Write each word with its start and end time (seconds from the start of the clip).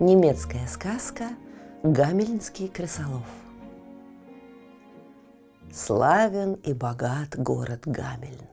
Немецкая 0.00 0.68
сказка 0.68 1.30
«Гамельнский 1.82 2.68
крысолов». 2.68 3.26
Славен 5.72 6.52
и 6.54 6.72
богат 6.72 7.36
город 7.36 7.80
Гамельн. 7.84 8.46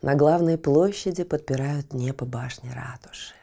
На 0.00 0.14
главной 0.14 0.56
площади 0.56 1.24
подпирают 1.24 1.92
небо 1.92 2.24
башни 2.24 2.70
ратуши. 2.70 3.34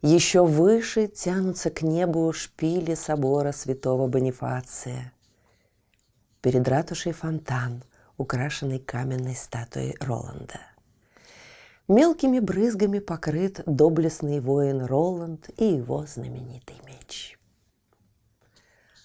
Еще 0.00 0.46
выше 0.46 1.08
тянутся 1.08 1.68
к 1.68 1.82
небу 1.82 2.32
шпили 2.32 2.94
собора 2.94 3.50
святого 3.50 4.06
Бонифация. 4.06 5.12
Перед 6.42 6.68
ратушей 6.68 7.12
фонтан, 7.12 7.82
украшенный 8.18 8.78
каменной 8.78 9.34
статуей 9.34 9.96
Роланда– 9.98 10.60
Мелкими 11.88 12.38
брызгами 12.38 12.98
покрыт 12.98 13.62
доблестный 13.64 14.40
воин 14.40 14.84
Роланд 14.84 15.48
и 15.56 15.64
его 15.64 16.04
знаменитый 16.04 16.76
меч. 16.86 17.38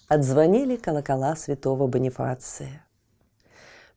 Отзвонили 0.06 0.76
колокола 0.76 1.34
святого 1.34 1.86
Бонифация. 1.86 2.84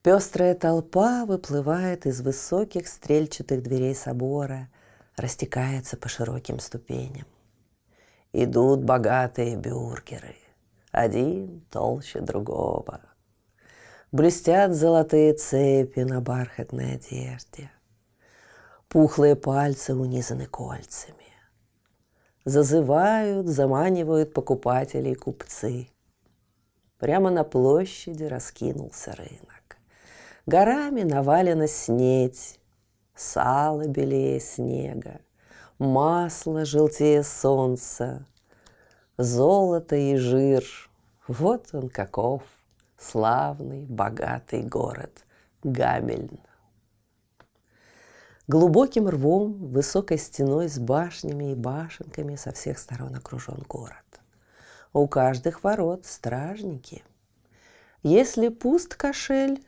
Пестрая 0.01 0.55
толпа 0.55 1.25
выплывает 1.25 2.05
из 2.05 2.21
высоких 2.21 2.87
стрельчатых 2.87 3.61
дверей 3.61 3.93
собора, 3.93 4.69
растекается 5.17 5.97
по 5.97 6.07
широким 6.07 6.61
ступеням. 6.61 7.27
Идут 8.31 8.85
богатые 8.85 9.57
бюргеры, 9.57 10.37
один 10.93 11.59
толще 11.71 12.21
другого. 12.21 13.01
Блестят 14.13 14.73
золотые 14.73 15.33
цепи 15.33 15.99
на 15.99 16.21
бархатной 16.21 16.93
одежде– 16.93 17.69
Пухлые 18.89 19.35
пальцы 19.35 19.93
унизаны 19.93 20.45
кольцами. 20.45 21.25
Зазывают, 22.45 23.47
заманивают 23.47 24.33
покупателей 24.33 25.13
купцы. 25.13 25.89
Прямо 26.97 27.29
на 27.29 27.43
площади 27.43 28.23
раскинулся 28.23 29.13
рынок. 29.13 29.77
Горами 30.45 31.01
навалена 31.01 31.67
снеть, 31.67 32.61
сало 33.13 33.85
белее 33.87 34.39
снега, 34.39 35.19
масло 35.77 36.63
желтее 36.63 37.23
солнца, 37.23 38.25
золото 39.17 39.97
и 39.97 40.15
жир. 40.15 40.63
Вот 41.27 41.67
он 41.73 41.89
каков, 41.89 42.43
славный, 42.97 43.85
богатый 43.85 44.63
город 44.63 45.25
Гамельн. 45.63 46.39
Глубоким 48.49 49.09
рвом, 49.09 49.71
высокой 49.73 50.17
стеной 50.17 50.69
с 50.69 50.79
башнями 50.79 51.51
и 51.51 51.55
башенками 51.55 52.37
со 52.37 52.53
всех 52.53 52.79
сторон 52.79 53.13
окружен 53.13 53.61
город. 53.67 54.21
У 54.93 55.05
каждых 55.09 55.65
ворот 55.65 56.05
стражники. 56.05 57.03
Если 58.03 58.47
пуст 58.47 58.95
кошель, 58.95 59.61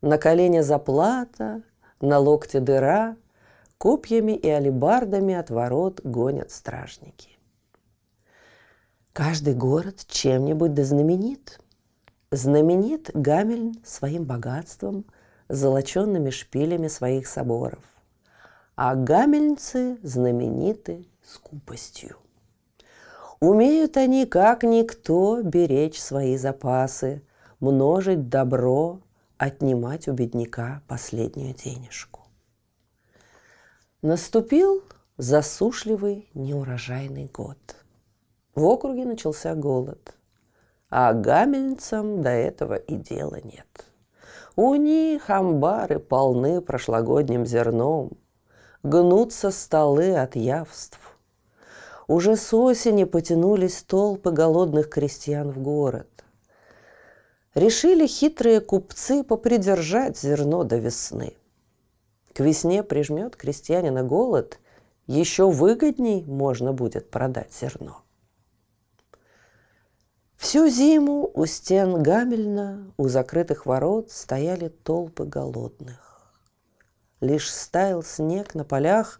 на 0.00 0.18
колене 0.18 0.64
заплата, 0.64 1.62
на 2.00 2.18
локте 2.18 2.58
дыра, 2.58 3.16
копьями 3.78 4.32
и 4.32 4.48
алебардами 4.48 5.34
от 5.34 5.50
ворот 5.50 6.00
гонят 6.02 6.50
стражники. 6.50 7.38
Каждый 9.12 9.54
город 9.54 10.04
чем-нибудь 10.08 10.74
да 10.74 10.82
знаменит. 10.82 11.60
Знаменит 12.32 13.08
Гамельн 13.14 13.76
своим 13.84 14.24
богатством, 14.24 15.04
золоченными 15.48 16.30
шпилями 16.30 16.88
своих 16.88 17.28
соборов– 17.28 17.84
а 18.76 18.94
гамельнцы 18.94 19.98
знамениты 20.02 21.06
скупостью. 21.22 22.18
Умеют 23.40 23.96
они, 23.96 24.26
как 24.26 24.62
никто, 24.62 25.42
беречь 25.42 26.00
свои 26.00 26.36
запасы, 26.36 27.22
множить 27.58 28.28
добро, 28.28 29.00
отнимать 29.38 30.08
у 30.08 30.12
бедняка 30.12 30.82
последнюю 30.88 31.54
денежку. 31.54 32.20
Наступил 34.02 34.84
засушливый 35.16 36.28
неурожайный 36.34 37.30
год. 37.32 37.58
В 38.54 38.62
округе 38.64 39.06
начался 39.06 39.54
голод, 39.54 40.14
а 40.90 41.14
гамельцам 41.14 42.22
до 42.22 42.30
этого 42.30 42.74
и 42.74 42.96
дела 42.96 43.40
нет. 43.42 43.86
У 44.54 44.74
них 44.74 45.28
амбары 45.30 45.98
полны 45.98 46.60
прошлогодним 46.60 47.46
зерном– 47.46 48.12
гнутся 48.86 49.50
столы 49.50 50.16
от 50.16 50.36
явств. 50.36 51.00
Уже 52.06 52.36
с 52.36 52.54
осени 52.54 53.04
потянулись 53.04 53.82
толпы 53.82 54.30
голодных 54.30 54.88
крестьян 54.88 55.50
в 55.50 55.58
город. 55.58 56.08
Решили 57.54 58.06
хитрые 58.06 58.60
купцы 58.60 59.24
попридержать 59.24 60.18
зерно 60.18 60.62
до 60.62 60.76
весны. 60.76 61.36
К 62.32 62.40
весне 62.40 62.82
прижмет 62.82 63.34
крестьянина 63.34 64.04
голод, 64.04 64.60
еще 65.06 65.50
выгодней 65.50 66.22
можно 66.24 66.72
будет 66.72 67.10
продать 67.10 67.52
зерно. 67.52 68.02
Всю 70.36 70.68
зиму 70.68 71.30
у 71.34 71.46
стен 71.46 72.02
Гамельна, 72.02 72.92
у 72.98 73.08
закрытых 73.08 73.66
ворот 73.66 74.12
стояли 74.12 74.68
толпы 74.68 75.24
голодных. 75.24 76.15
Лишь 77.20 77.52
стаял 77.52 78.02
снег 78.02 78.54
на 78.54 78.64
полях, 78.64 79.18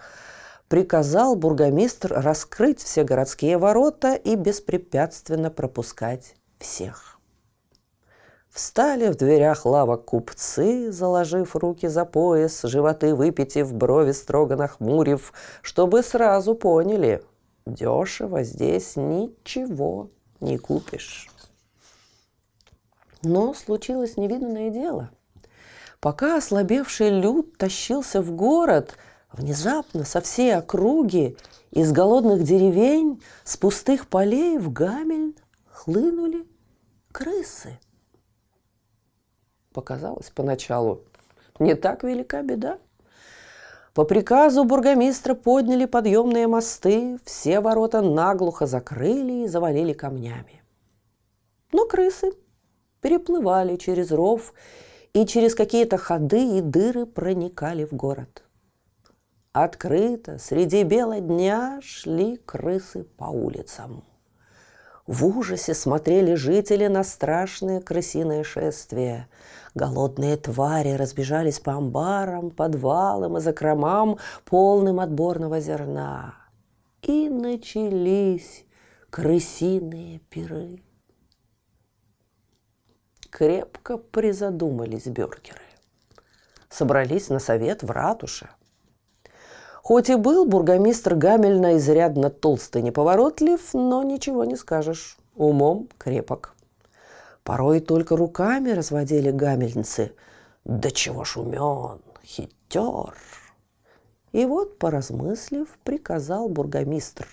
приказал 0.69 1.37
бургомистр 1.37 2.13
раскрыть 2.13 2.81
все 2.83 3.05
городские 3.05 3.59
ворота 3.59 4.15
и 4.15 4.35
беспрепятственно 4.35 5.51
пропускать 5.51 6.35
всех. 6.59 7.19
Встали 8.51 9.09
в 9.09 9.17
дверях 9.17 9.67
лавок 9.67 10.07
купцы, 10.07 10.91
заложив 10.91 11.55
руки 11.57 11.89
за 11.89 12.07
пояс, 12.07 12.63
животы 12.63 13.15
выпитив, 13.15 13.73
брови 13.75 14.13
строго 14.13 14.57
нахмурив, 14.57 15.33
чтобы 15.61 16.03
сразу 16.03 16.55
поняли, 16.55 17.23
дешево 17.67 18.43
здесь 18.43 18.97
ничего 18.97 20.11
не 20.41 20.57
купишь. 20.57 21.29
Но 23.23 23.53
случилось 23.55 24.17
невиданное 24.17 24.71
дело. 24.71 25.11
Пока 26.07 26.37
ослабевший 26.37 27.11
люд 27.11 27.59
тащился 27.59 28.23
в 28.23 28.31
город, 28.31 28.97
внезапно 29.33 30.05
со 30.05 30.21
всей 30.21 30.55
округи, 30.55 31.37
из 31.73 31.91
голодных 31.91 32.45
деревень, 32.45 33.21
с 33.43 33.57
пустых 33.57 34.07
полей 34.07 34.57
в 34.57 34.73
Гамельн 34.73 35.35
хлынули 35.69 36.47
крысы. 37.11 37.81
Показалось 39.73 40.31
поначалу, 40.31 41.03
не 41.59 41.75
так 41.75 42.05
велика 42.05 42.41
беда. 42.43 42.79
По 43.93 44.05
приказу 44.05 44.63
бургомистра 44.63 45.35
подняли 45.35 45.87
подъемные 45.87 46.47
мосты, 46.47 47.19
все 47.25 47.59
ворота 47.59 48.01
наглухо 48.01 48.67
закрыли 48.67 49.43
и 49.43 49.49
завалили 49.49 49.93
камнями. 49.93 50.63
Но 51.73 51.85
крысы 51.85 52.31
переплывали 53.01 53.75
через 53.75 54.13
ров 54.13 54.55
и 55.17 55.25
через 55.25 55.55
какие-то 55.55 55.97
ходы 55.97 56.59
и 56.59 56.61
дыры 56.61 57.07
проникали 57.07 57.87
в 57.87 57.95
город. 57.95 58.43
Открыто 59.53 60.37
среди 60.37 60.83
бела 60.83 61.21
дня 61.21 61.81
шли 61.83 62.37
крысы 62.37 63.05
по 63.17 63.25
улицам. 63.25 64.05
В 65.07 65.25
ужасе 65.25 65.73
смотрели 65.73 66.35
жители 66.35 66.87
на 66.89 67.03
страшное 67.03 67.81
крысиное 67.81 68.45
шествие. 68.45 69.29
Голодные 69.75 70.37
твари 70.37 70.93
разбежались 70.93 71.61
по 71.61 71.73
амбарам, 71.73 72.51
подвалам 72.51 73.39
и 73.39 73.41
закромам, 73.41 74.19
полным 74.45 75.01
отборного 75.01 75.61
зерна. 75.61 76.35
И 77.01 77.31
начались 77.31 78.67
крысиные 79.09 80.19
пиры 80.29 80.83
крепко 83.37 83.99
призадумались 83.99 85.05
бюргеры. 85.05 85.61
Собрались 86.71 87.29
на 87.29 87.39
совет 87.39 87.83
в 87.83 87.91
ратуше. 87.91 88.49
Хоть 89.83 90.09
и 90.09 90.15
был 90.15 90.47
бургомистр 90.47 91.15
Гамельна 91.15 91.77
изрядно 91.77 92.31
толстый 92.31 92.81
неповоротлив, 92.81 93.61
но 93.75 94.03
ничего 94.03 94.47
не 94.47 94.57
скажешь, 94.57 95.19
умом 95.35 95.91
крепок. 95.99 96.55
Порой 97.43 97.81
только 97.81 98.17
руками 98.17 98.71
разводили 98.71 99.31
гамельнцы. 99.31 100.13
Да 100.65 100.91
чего 100.91 101.25
ж 101.25 101.37
умен, 101.37 102.01
хитер. 102.25 103.15
И 104.33 104.47
вот, 104.47 104.79
поразмыслив, 104.79 105.69
приказал 105.85 106.49
бургомистр, 106.49 107.29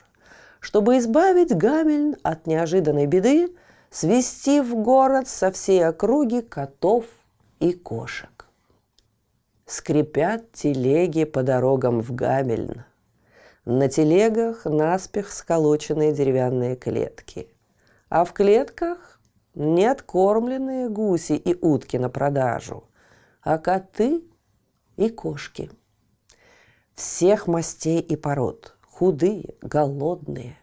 чтобы 0.59 0.97
избавить 0.97 1.55
Гамельн 1.55 2.17
от 2.23 2.45
неожиданной 2.45 3.05
беды, 3.05 3.55
свести 3.93 4.59
в 4.59 4.73
город 4.75 5.27
со 5.27 5.51
всей 5.51 5.85
округи 5.85 6.41
котов 6.41 7.05
и 7.59 7.73
кошек. 7.73 8.47
Скрипят 9.67 10.51
телеги 10.51 11.25
по 11.25 11.43
дорогам 11.43 12.01
в 12.01 12.13
Гамельн. 12.13 12.85
На 13.65 13.87
телегах 13.87 14.65
наспех 14.65 15.31
сколоченные 15.31 16.11
деревянные 16.11 16.75
клетки, 16.75 17.47
а 18.09 18.25
в 18.25 18.33
клетках 18.33 19.19
не 19.53 19.85
откормленные 19.85 20.89
гуси 20.89 21.33
и 21.33 21.53
утки 21.53 21.97
на 21.97 22.09
продажу, 22.09 22.85
а 23.41 23.59
коты 23.59 24.23
и 24.97 25.09
кошки. 25.09 25.69
Всех 26.95 27.45
мастей 27.45 27.99
и 27.99 28.15
пород, 28.15 28.75
худые, 28.81 29.53
голодные. 29.61 30.57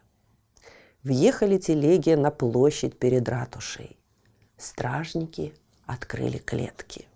Въехали 1.02 1.56
телеги 1.56 2.10
на 2.10 2.30
площадь 2.30 2.98
перед 2.98 3.28
ратушей. 3.28 3.96
Стражники 4.58 5.54
открыли 5.86 6.38
клетки. 6.38 7.06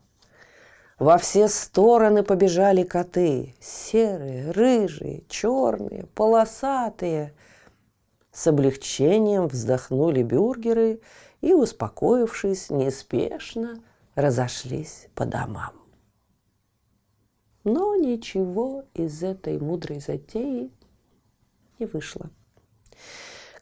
Во 0.99 1.19
все 1.19 1.49
стороны 1.49 2.23
побежали 2.23 2.83
коты. 2.83 3.55
Серые, 3.61 4.53
рыжие, 4.53 5.25
черные, 5.29 6.07
полосатые. 6.15 7.35
С 8.33 8.47
облегчением 8.47 9.49
вздохнули 9.49 10.23
бюргеры 10.23 11.01
и, 11.43 11.53
успокоившись, 11.53 12.71
неспешно 12.71 13.83
разошлись 14.15 15.09
по 15.15 15.27
домам. 15.27 15.73
Но 17.65 17.97
ничего 17.97 18.85
из 18.95 19.23
этой 19.23 19.59
мудрой 19.59 20.01
затеи 20.01 20.71
не 21.79 21.87
вышло. 21.87 22.31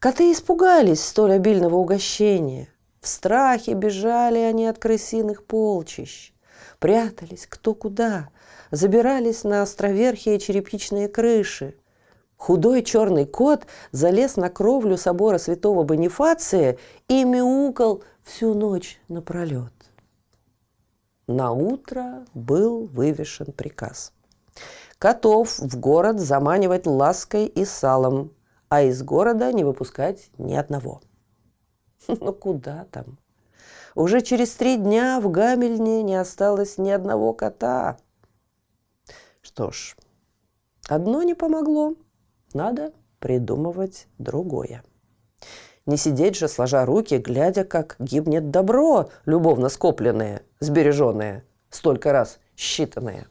Коты 0.02 0.32
испугались 0.32 1.00
столь 1.00 1.34
обильного 1.34 1.76
угощения. 1.76 2.69
В 3.00 3.06
страхе 3.06 3.75
бежали 3.75 4.40
они 4.40 4.66
от 4.66 4.81
крысиных 4.81 5.44
полчищ. 5.44 6.32
Прятались 6.81 7.46
кто 7.46 7.72
куда, 7.72 8.31
забирались 8.72 9.44
на 9.44 9.62
островерхие 9.62 10.40
черепичные 10.40 11.06
крыши. 11.06 11.76
Худой 12.37 12.82
черный 12.82 13.26
кот 13.26 13.69
залез 13.93 14.34
на 14.34 14.50
кровлю 14.50 14.96
собора 14.96 15.38
святого 15.38 15.84
Бонифация 15.84 16.78
и 17.06 17.25
мяукал 17.25 18.02
всю 18.25 18.54
ночь 18.54 19.00
напролет. 19.06 19.72
На 21.28 21.52
утро 21.52 22.26
был 22.34 22.87
вывешен 22.87 23.52
приказ. 23.52 24.12
Котов 24.99 25.60
в 25.60 25.78
город 25.78 26.19
заманивать 26.19 26.88
лаской 26.88 27.46
и 27.46 27.64
салом, 27.64 28.32
а 28.73 28.81
из 28.81 29.03
города 29.03 29.53
не 29.53 29.65
выпускать 29.65 30.31
ни 30.39 30.55
одного. 30.55 31.03
Ну 32.09 32.33
куда 32.33 32.87
там? 32.91 33.19
Уже 33.95 34.23
через 34.23 34.55
три 34.55 34.79
дня 34.79 35.21
в 35.21 35.31
Гамельне 35.31 36.03
не 36.03 36.15
осталось 36.15 36.79
ни 36.79 36.89
одного 36.89 37.35
кота. 37.35 37.99
Что 39.43 39.73
ж, 39.73 39.95
одно 40.89 41.23
не 41.23 41.35
помогло. 41.35 41.97
Надо 42.55 42.95
придумывать 43.19 44.09
другое. 44.17 44.83
Не 45.85 45.99
сидеть 45.99 46.37
же, 46.37 46.49
сложа 46.49 46.87
руки, 46.87 47.19
глядя, 47.19 47.65
как 47.65 47.97
гибнет 47.99 48.51
добро, 48.51 49.11
любовно 49.27 49.69
скопленное, 49.69 50.45
сбереженное, 50.61 51.45
столько 51.69 52.11
раз 52.13 52.39
считанное. 52.57 53.27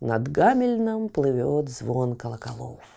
Над 0.00 0.28
Гамельном 0.28 1.10
плывет 1.10 1.68
звон 1.68 2.16
колоколов. 2.16 2.93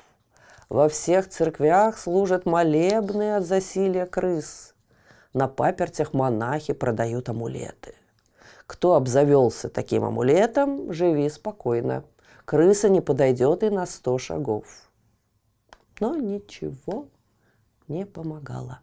Во 0.69 0.89
всех 0.89 1.29
церквях 1.29 1.97
служат 1.97 2.45
молебны 2.45 3.35
от 3.35 3.45
засилия 3.45 4.05
крыс. 4.05 4.75
На 5.33 5.47
папертях 5.47 6.13
монахи 6.13 6.73
продают 6.73 7.29
амулеты. 7.29 7.95
Кто 8.65 8.95
обзавелся 8.95 9.69
таким 9.69 10.03
амулетом, 10.03 10.91
живи 10.91 11.29
спокойно. 11.29 12.03
Крыса 12.43 12.89
не 12.89 12.99
подойдет 12.99 13.63
и 13.63 13.69
на 13.69 13.85
сто 13.85 14.17
шагов. 14.17 14.65
Но 16.01 16.15
ничего 16.15 17.07
не 17.87 18.05
помогало. 18.05 18.81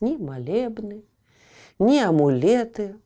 Ни 0.00 0.16
молебны, 0.16 1.04
ни 1.78 1.98
амулеты. 1.98 2.96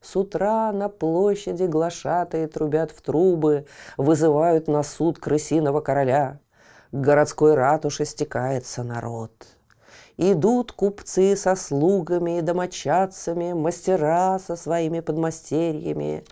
С 0.00 0.16
утра 0.16 0.72
на 0.72 0.88
площади 0.88 1.64
глашатые 1.64 2.48
трубят 2.48 2.90
в 2.90 3.00
трубы, 3.00 3.66
вызывают 3.96 4.66
на 4.66 4.82
суд 4.82 5.18
крысиного 5.18 5.80
короля. 5.80 6.40
К 6.92 6.96
городской 6.96 7.54
ратуше 7.54 8.04
стекается 8.04 8.84
народ. 8.84 9.32
Идут 10.16 10.72
купцы 10.72 11.36
со 11.36 11.56
слугами 11.56 12.38
и 12.38 12.42
домочадцами, 12.42 13.52
мастера 13.52 14.38
со 14.38 14.56
своими 14.56 15.00
подмастерьями. 15.00 16.24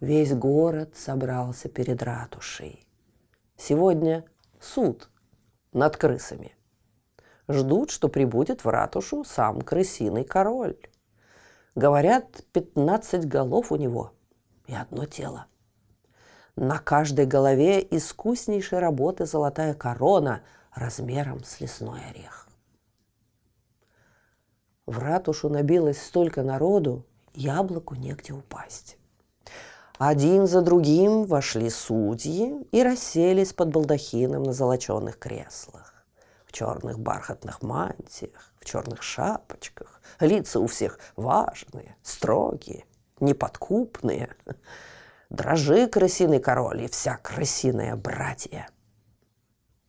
Весь 0.00 0.32
город 0.32 0.94
собрался 0.96 1.68
перед 1.68 2.02
ратушей. 2.02 2.86
Сегодня 3.56 4.24
суд 4.60 5.10
над 5.72 5.96
крысами. 5.96 6.54
Ждут, 7.48 7.90
что 7.90 8.08
прибудет 8.08 8.64
в 8.64 8.68
ратушу 8.68 9.24
сам 9.24 9.60
крысиный 9.62 10.24
король. 10.24 10.78
Говорят, 11.74 12.44
пятнадцать 12.52 13.26
голов 13.26 13.72
у 13.72 13.76
него 13.76 14.12
и 14.66 14.74
одно 14.74 15.06
тело– 15.06 15.46
на 16.58 16.78
каждой 16.78 17.26
голове 17.26 17.86
искуснейшей 17.88 18.80
работы 18.80 19.26
золотая 19.26 19.74
корона 19.74 20.42
размером 20.74 21.44
с 21.44 21.60
лесной 21.60 22.00
орех. 22.10 22.48
В 24.84 24.98
ратушу 24.98 25.48
набилось 25.48 26.02
столько 26.02 26.42
народу, 26.42 27.04
яблоку 27.34 27.94
негде 27.94 28.32
упасть. 28.32 28.96
Один 29.98 30.46
за 30.46 30.60
другим 30.60 31.24
вошли 31.24 31.70
судьи 31.70 32.54
и 32.72 32.82
расселись 32.82 33.52
под 33.52 33.68
балдахином 33.70 34.42
на 34.42 34.52
золоченных 34.52 35.18
креслах, 35.18 35.94
в 36.44 36.52
черных 36.52 36.98
бархатных 36.98 37.62
мантиях, 37.62 38.52
в 38.58 38.64
черных 38.64 39.02
шапочках. 39.02 40.00
Лица 40.18 40.58
у 40.58 40.66
всех 40.66 40.98
важные, 41.14 41.96
строгие, 42.02 42.84
неподкупные. 43.20 44.34
Дрожи, 45.30 45.86
крысиный 45.86 46.40
король, 46.40 46.82
и 46.82 46.88
вся 46.88 47.18
крысиная 47.18 47.96
братья. 47.96 48.68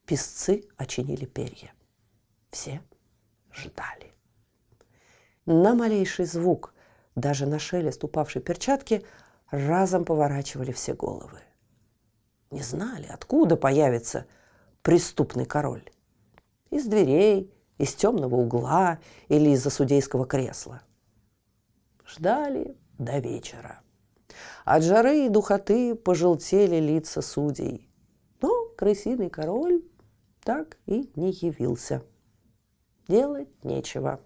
Песцы 0.06 0.64
очинили 0.76 1.26
перья. 1.26 1.72
Все 2.50 2.82
ждали. 3.54 4.14
На 5.46 5.76
малейший 5.76 6.26
звук, 6.26 6.74
даже 7.16 7.46
на 7.46 7.58
шелест 7.58 8.04
упавшей 8.04 8.42
перчатки, 8.42 9.06
разом 9.50 10.04
поворачивали 10.04 10.72
все 10.72 10.94
головы. 10.94 11.40
Не 12.52 12.62
знали, 12.62 13.08
откуда 13.08 13.56
появится 13.56 14.26
преступный 14.82 15.46
король. 15.46 15.90
Из 16.70 16.86
дверей, 16.86 17.54
из 17.78 17.96
темного 17.96 18.36
угла 18.36 19.00
или 19.30 19.52
из-за 19.52 19.70
судейского 19.70 20.26
кресла. 20.26 20.82
Ждали 22.06 22.76
до 22.98 23.20
вечера. 23.20 23.82
От 24.72 24.84
жары 24.84 25.26
и 25.26 25.30
духоты 25.30 25.96
пожелтели 25.96 26.76
лица 26.76 27.24
судей. 27.24 27.90
Но 28.40 28.68
крысиный 28.78 29.28
король 29.28 29.82
так 30.44 30.78
и 30.86 31.12
не 31.16 31.32
явился. 31.32 32.04
Делать 33.08 33.50
нечего. 33.64 34.20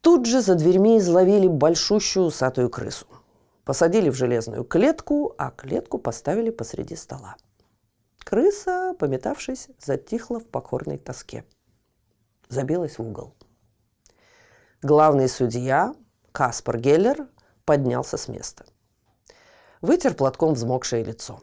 Тут 0.00 0.24
же 0.24 0.40
за 0.40 0.54
дверьми 0.54 0.96
изловили 0.96 1.46
большущую 1.46 2.24
усатую 2.24 2.70
крысу. 2.70 3.06
Посадили 3.66 4.08
в 4.08 4.14
железную 4.14 4.64
клетку, 4.64 5.34
а 5.36 5.50
клетку 5.50 5.98
поставили 5.98 6.48
посреди 6.48 6.96
стола. 6.96 7.36
Крыса, 8.20 8.94
пометавшись, 8.98 9.68
затихла 9.78 10.40
в 10.40 10.46
покорной 10.46 10.96
тоске. 10.96 11.44
Забилась 12.48 12.96
в 12.96 13.02
угол. 13.02 13.34
Главный 14.80 15.28
судья 15.28 15.94
Каспар 16.32 16.78
Геллер 16.78 17.28
поднялся 17.66 18.16
с 18.16 18.28
места. 18.28 18.64
Вытер 19.82 20.14
платком 20.14 20.54
взмокшее 20.54 21.04
лицо. 21.04 21.40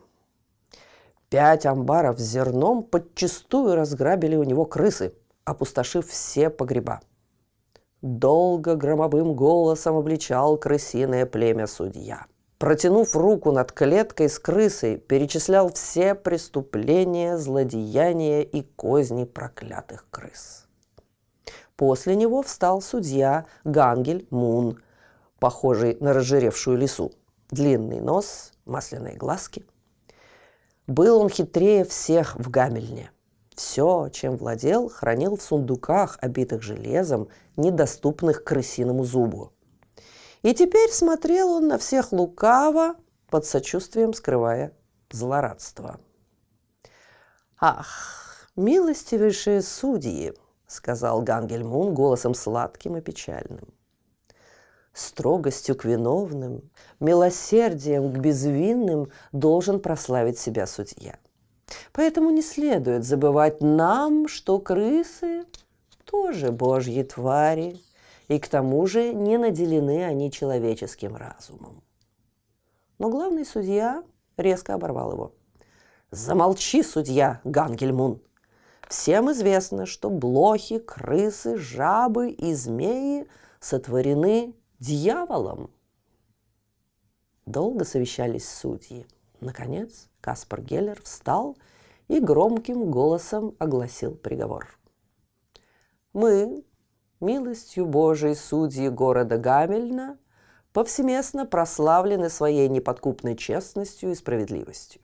Пять 1.30 1.66
амбаров 1.66 2.20
с 2.20 2.24
зерном 2.24 2.84
подчистую 2.84 3.76
разграбили 3.76 4.36
у 4.36 4.44
него 4.44 4.66
крысы, 4.66 5.14
опустошив 5.46 6.08
все 6.08 6.50
погреба. 6.50 7.02
Долго 8.02 8.76
громовым 8.76 9.34
голосом 9.34 9.96
обличал 9.96 10.58
крысиное 10.58 11.26
племя 11.26 11.68
судья. 11.68 12.26
протянув 12.60 13.16
руку 13.16 13.52
над 13.52 13.72
клеткой 13.74 14.30
с 14.30 14.40
крысой, 14.40 14.98
перечислял 14.98 15.70
все 15.74 16.16
преступления, 16.16 17.38
злодеяния 17.38 18.42
и 18.42 18.62
козни 18.62 19.26
проклятых 19.26 20.06
крыс. 20.10 20.68
После 21.76 22.16
него 22.16 22.42
встал 22.42 22.82
судья 22.82 23.46
Гангель 23.66 24.28
Мун, 24.30 24.80
похожий 25.40 25.98
на 26.00 26.14
разжиревшую 26.14 26.78
лису. 26.78 27.12
Длинный 27.54 28.02
нос, 28.02 28.52
масляные 28.66 29.16
глазки. 29.16 29.64
Был 30.88 31.22
он 31.22 31.30
хитрее 31.30 31.86
всех 31.86 32.36
в 32.36 32.50
Гамельне. 32.50 33.12
Все, 33.54 34.10
чем 34.12 34.38
владел, 34.38 34.90
хранил 34.90 35.38
в 35.38 35.44
сундуках, 35.44 36.18
обитых 36.20 36.64
железом, 36.64 37.28
недоступных 37.56 38.44
крысиному 38.44 39.04
зубу. 39.04 39.52
И 40.42 40.56
теперь 40.56 40.90
смотрел 40.90 41.52
он 41.52 41.68
на 41.68 41.78
всех 41.78 42.12
лукаво, 42.12 42.96
под 43.30 43.46
сочувствием 43.46 44.16
скрывая 44.16 44.76
злорадство. 45.12 46.00
«Ах, 47.60 48.50
милостивейшие 48.56 49.62
судьи!»— 49.62 50.34
сказал 50.66 51.22
Гангельмун 51.22 51.94
голосом 51.94 52.34
сладким 52.34 52.98
и 52.98 53.02
печальным. 53.02 53.76
Строгостью 54.94 55.76
к 55.76 55.86
виновным, 55.86 56.70
милосердием 57.00 58.14
к 58.14 58.18
безвинным 58.20 59.10
должен 59.32 59.80
прославить 59.80 60.38
себя 60.38 60.68
судья. 60.68 61.18
Поэтому 61.94 62.30
не 62.30 62.44
следует 62.44 63.04
забывать 63.04 63.62
нам, 63.62 64.28
что 64.28 64.60
крысы 64.60 65.46
тоже 66.06 66.52
божьи 66.52 67.02
твари, 67.02 67.80
и 68.28 68.40
к 68.40 68.48
тому 68.48 68.86
же 68.86 69.14
не 69.14 69.38
наделены 69.38 70.06
они 70.06 70.32
человеческим 70.32 71.16
разумом. 71.16 71.82
Но 73.00 73.10
главный 73.10 73.46
судья 73.46 74.04
резко 74.38 74.76
оборвал 74.76 75.12
его. 75.12 75.32
«Замолчи, 76.12 76.84
судья 76.84 77.42
Гангельмун! 77.44 78.22
Всем 78.88 79.32
известно, 79.32 79.88
что 79.88 80.12
блохи, 80.12 80.78
крысы, 80.78 81.58
жабы 81.58 82.30
и 82.30 82.54
змеи 82.54 83.28
сотворены 83.60 84.54
дьяволом». 84.84 85.72
Долго 87.46 87.86
совещались 87.86 88.50
судьи. 88.50 89.06
Наконец 89.40 90.10
Каспар 90.22 90.62
Геллер 90.62 91.02
встал 91.02 91.58
и 92.08 92.20
громким 92.20 92.92
голосом 92.92 93.56
огласил 93.60 94.16
приговор. 94.16 94.78
«Мы, 96.12 96.64
милостью 97.20 97.86
Божией 97.86 98.36
судьи 98.36 98.90
города 98.90 99.38
Гамельна 99.38 100.18
повсеместно 100.74 101.46
прославлены 101.46 102.30
своей 102.30 102.68
неподкупной 102.68 103.36
честностью 103.38 104.12
и 104.12 104.16
справедливостью. 104.16 105.02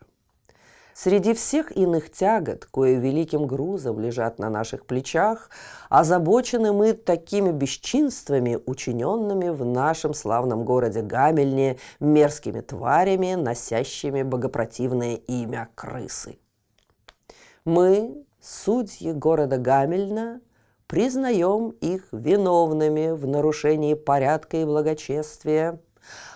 Среди 1.02 1.34
всех 1.34 1.72
иных 1.78 2.12
тягот, 2.12 2.66
кое 2.66 3.00
великим 3.00 3.48
грузом 3.48 4.02
лежат 4.02 4.38
на 4.38 4.50
наших 4.50 4.86
плечах, 4.86 5.50
озабочены 5.88 6.74
мы 6.74 6.92
такими 6.92 7.52
бесчинствами, 7.52 8.60
учиненными 8.66 9.48
в 9.48 9.64
нашем 9.64 10.14
славном 10.14 10.66
городе 10.66 11.02
Гамельне 11.02 11.78
мерзкими 12.02 12.60
тварями, 12.60 13.36
носящими 13.36 14.24
богопротивное 14.24 15.16
имя 15.16 15.70
крысы. 15.74 16.38
Мы, 17.64 18.26
судьи 18.42 19.14
города 19.14 19.58
Гамельна, 19.58 20.42
признаем 20.86 21.70
их 21.80 22.10
виновными 22.12 23.12
в 23.12 23.26
нарушении 23.26 23.94
порядка 23.94 24.58
и 24.58 24.66
благочестия, 24.66 25.80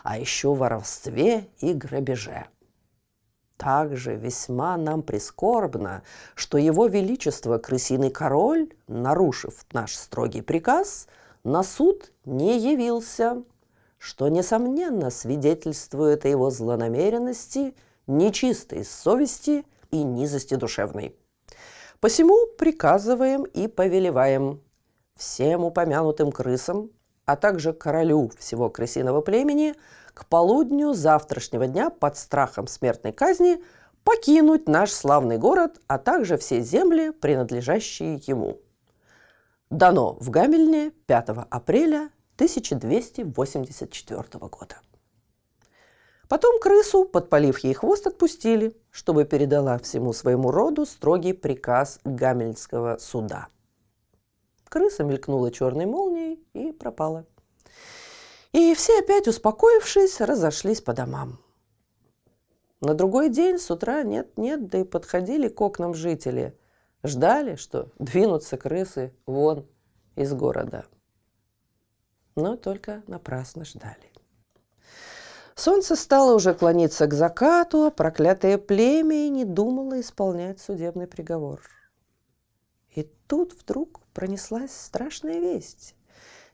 а 0.03 0.17
еще 0.17 0.53
воровстве 0.53 1.49
и 1.59 1.73
грабеже. 1.73 2.45
Также 3.57 4.15
весьма 4.15 4.77
нам 4.77 5.03
прискорбно, 5.03 6.03
что 6.35 6.57
его 6.57 6.87
величество 6.87 7.57
крысиный 7.57 8.09
король, 8.09 8.69
нарушив 8.87 9.65
наш 9.71 9.95
строгий 9.95 10.41
приказ, 10.41 11.07
на 11.43 11.63
суд 11.63 12.11
не 12.25 12.57
явился, 12.57 13.43
что, 13.97 14.27
несомненно, 14.27 15.09
свидетельствует 15.09 16.25
о 16.25 16.29
его 16.29 16.49
злонамеренности, 16.49 17.75
нечистой 18.07 18.83
совести 18.83 19.65
и 19.91 20.03
низости 20.03 20.55
душевной. 20.55 21.15
Посему 21.99 22.47
приказываем 22.57 23.43
и 23.43 23.67
повелеваем 23.67 24.61
всем 25.15 25.63
упомянутым 25.63 26.31
крысам, 26.33 26.89
а 27.25 27.37
также 27.37 27.71
королю 27.71 28.29
всего 28.37 28.69
крысиного 28.69 29.21
племени 29.21 29.75
к 30.13 30.25
полудню 30.27 30.93
завтрашнего 30.93 31.67
дня 31.67 31.89
под 31.89 32.17
страхом 32.17 32.67
смертной 32.67 33.11
казни 33.11 33.63
покинуть 34.03 34.67
наш 34.67 34.91
славный 34.91 35.37
город, 35.37 35.79
а 35.87 35.97
также 35.97 36.37
все 36.37 36.61
земли, 36.61 37.11
принадлежащие 37.11 38.21
ему. 38.27 38.59
Дано 39.69 40.17
в 40.19 40.29
Гамельне 40.29 40.91
5 41.07 41.29
апреля 41.49 42.09
1284 42.35 44.23
года. 44.39 44.75
Потом 46.29 46.59
крысу, 46.59 47.05
подпалив 47.05 47.59
ей 47.59 47.73
хвост, 47.73 48.07
отпустили, 48.07 48.75
чтобы 48.91 49.25
передала 49.25 49.77
всему 49.77 50.13
своему 50.13 50.51
роду 50.51 50.85
строгий 50.85 51.33
приказ 51.33 51.99
Гамельнского 52.03 52.97
суда. 52.97 53.47
Крыса 54.69 55.03
мелькнула 55.03 55.51
черной 55.51 55.85
молнией 55.85 56.43
и 56.53 56.71
пропала. 56.71 57.25
И 58.53 58.73
все 58.75 58.99
опять, 58.99 59.27
успокоившись, 59.27 60.21
разошлись 60.21 60.79
по 60.79 60.93
домам. 60.93 61.39
На 62.81 62.93
другой 62.93 63.29
день 63.29 63.57
с 63.57 63.71
утра 63.71 64.03
нет-нет, 64.03 64.67
да 64.67 64.79
и 64.79 64.83
подходили 64.83 65.47
к 65.47 65.59
окнам 65.59 65.93
жители. 65.93 66.57
Ждали, 67.03 67.55
что 67.55 67.89
двинутся 67.97 68.57
крысы 68.57 69.13
вон 69.25 69.67
из 70.15 70.33
города. 70.33 70.85
Но 72.35 72.55
только 72.55 73.03
напрасно 73.07 73.65
ждали. 73.65 74.11
Солнце 75.55 75.95
стало 75.95 76.35
уже 76.35 76.53
клониться 76.53 77.07
к 77.07 77.13
закату, 77.13 77.85
а 77.85 77.91
проклятое 77.91 78.57
племя 78.57 79.29
не 79.29 79.45
думало 79.45 79.99
исполнять 79.99 80.59
судебный 80.59 81.07
приговор. 81.07 81.61
И 82.95 83.03
тут 83.27 83.53
вдруг 83.53 83.99
пронеслась 84.13 84.71
страшная 84.75 85.39
весть. 85.39 85.95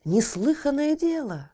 Неслыханное 0.04 0.96
дело. 0.96 1.50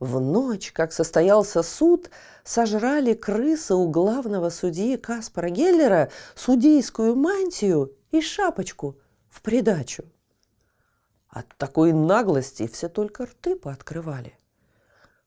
В 0.00 0.20
ночь, 0.20 0.72
как 0.72 0.92
состоялся 0.92 1.62
суд, 1.62 2.10
сожрали 2.42 3.14
крысы 3.14 3.74
у 3.74 3.88
главного 3.88 4.50
судьи 4.50 4.96
Каспара 4.96 5.50
Геллера 5.50 6.10
судейскую 6.34 7.16
мантию 7.16 7.96
и 8.10 8.20
шапочку 8.20 8.98
в 9.28 9.40
придачу. 9.42 10.04
От 11.28 11.48
такой 11.56 11.92
наглости 11.92 12.66
все 12.66 12.88
только 12.88 13.26
рты 13.26 13.56
пооткрывали– 13.56 14.38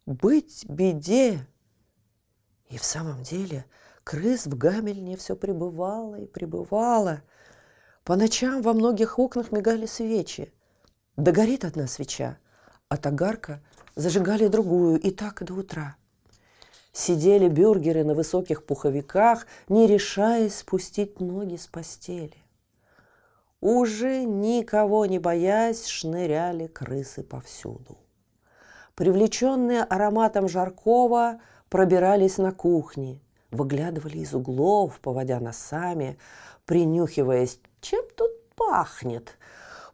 быть 0.08 0.66
беде. 0.70 1.46
И 2.70 2.78
в 2.78 2.84
самом 2.84 3.24
деле 3.24 3.66
крыс 4.06 4.48
в 4.48 4.58
Гамельне 4.58 5.18
все 5.18 5.36
пребывало 5.36 6.16
и 6.16 6.26
пребывало. 6.26 7.22
По 8.06 8.16
ночам 8.16 8.62
во 8.62 8.72
многих 8.72 9.20
окнах 9.20 9.52
мигали 9.52 9.86
свечи. 9.86 10.54
Догорит 11.18 11.66
одна 11.66 11.88
свеча, 11.88 12.38
от 12.88 13.06
огарка 13.06 13.62
зажигали 13.98 14.48
другую, 14.48 15.00
и 15.00 15.12
так 15.12 15.44
до 15.44 15.56
утра. 15.56 15.98
Сидели 16.94 17.50
бюргеры 17.50 18.06
на 18.06 18.14
высоких 18.14 18.66
пуховиках, 18.66 19.46
не 19.68 19.86
решаясь 19.88 20.56
спустить 20.56 21.20
ноги 21.20 21.58
с 21.58 21.68
постели. 21.68 22.38
Уже 23.60 24.24
никого 24.24 25.06
не 25.06 25.20
боясь, 25.20 25.86
шныряли 25.86 26.68
крысы 26.68 27.24
повсюду 27.24 27.98
привлеченные 28.98 29.84
ароматом 29.84 30.50
жаркого, 30.50 31.40
пробирались 31.70 32.40
на 32.40 32.52
кухне, 32.52 33.22
выглядывали 33.52 34.18
из 34.18 34.34
углов, 34.34 35.00
поводя 35.00 35.40
носами, 35.40 36.18
принюхиваясь, 36.66 37.60
чем 37.80 38.04
тут 38.18 38.32
пахнет. 38.56 39.38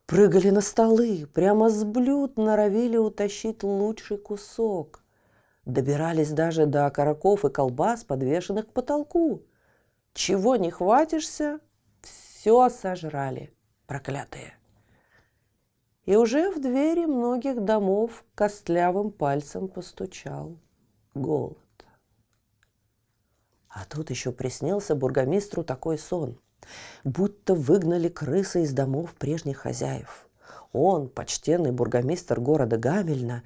Прыгали 0.05 0.50
на 0.50 0.62
столы, 0.62 1.27
прямо 1.33 1.69
с 1.69 1.83
блюд 1.83 2.38
норовили 2.38 2.98
утащить 2.98 3.63
лучший 3.63 4.17
кусок. 4.17 5.03
Добирались 5.65 6.31
даже 6.31 6.65
до 6.65 6.86
окороков 6.86 7.45
и 7.45 7.50
колбас, 7.50 8.03
подвешенных 8.03 8.67
к 8.67 8.74
потолку. 8.74 9.43
Чего 10.13 10.57
не 10.57 10.72
хватишься, 10.72 11.60
все 12.01 12.69
сожрали, 12.69 13.53
проклятые 13.88 14.53
и 16.05 16.15
уже 16.15 16.51
в 16.51 16.60
двери 16.60 17.05
многих 17.05 17.63
домов 17.63 18.25
костлявым 18.36 19.12
пальцем 19.12 19.67
постучал 19.67 20.57
голод. 21.13 21.57
А 23.69 23.86
тут 23.86 24.10
еще 24.10 24.31
приснился 24.31 24.95
бургомистру 24.95 25.63
такой 25.63 25.98
сон, 25.98 26.39
будто 27.03 27.55
выгнали 27.55 28.10
крысы 28.10 28.63
из 28.63 28.74
домов 28.74 29.13
прежних 29.13 29.60
хозяев. 29.60 30.27
Он, 30.72 31.08
почтенный 31.08 31.72
бургомистр 31.72 32.39
города 32.39 32.77
Гамельна, 32.77 33.43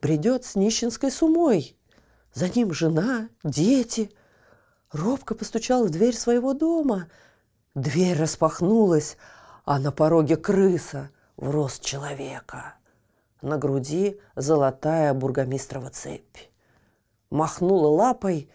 бредет 0.00 0.44
с 0.44 0.54
нищенской 0.54 1.10
сумой. 1.10 1.76
За 2.34 2.48
ним 2.48 2.72
жена, 2.72 3.28
дети. 3.42 4.10
Робко 4.92 5.34
постучал 5.34 5.86
в 5.86 5.90
дверь 5.90 6.14
своего 6.14 6.52
дома. 6.52 7.08
Дверь 7.74 8.18
распахнулась, 8.18 9.16
а 9.64 9.78
на 9.78 9.90
пороге 9.90 10.36
крыса 10.36 11.10
в 11.36 11.50
рост 11.50 11.82
человека. 11.82 12.74
На 13.42 13.58
груди 13.58 14.20
золотая 14.34 15.12
бургомистрова 15.14 15.90
цепь. 15.90 16.50
Махнула 17.30 17.88
лапой, 17.88 18.50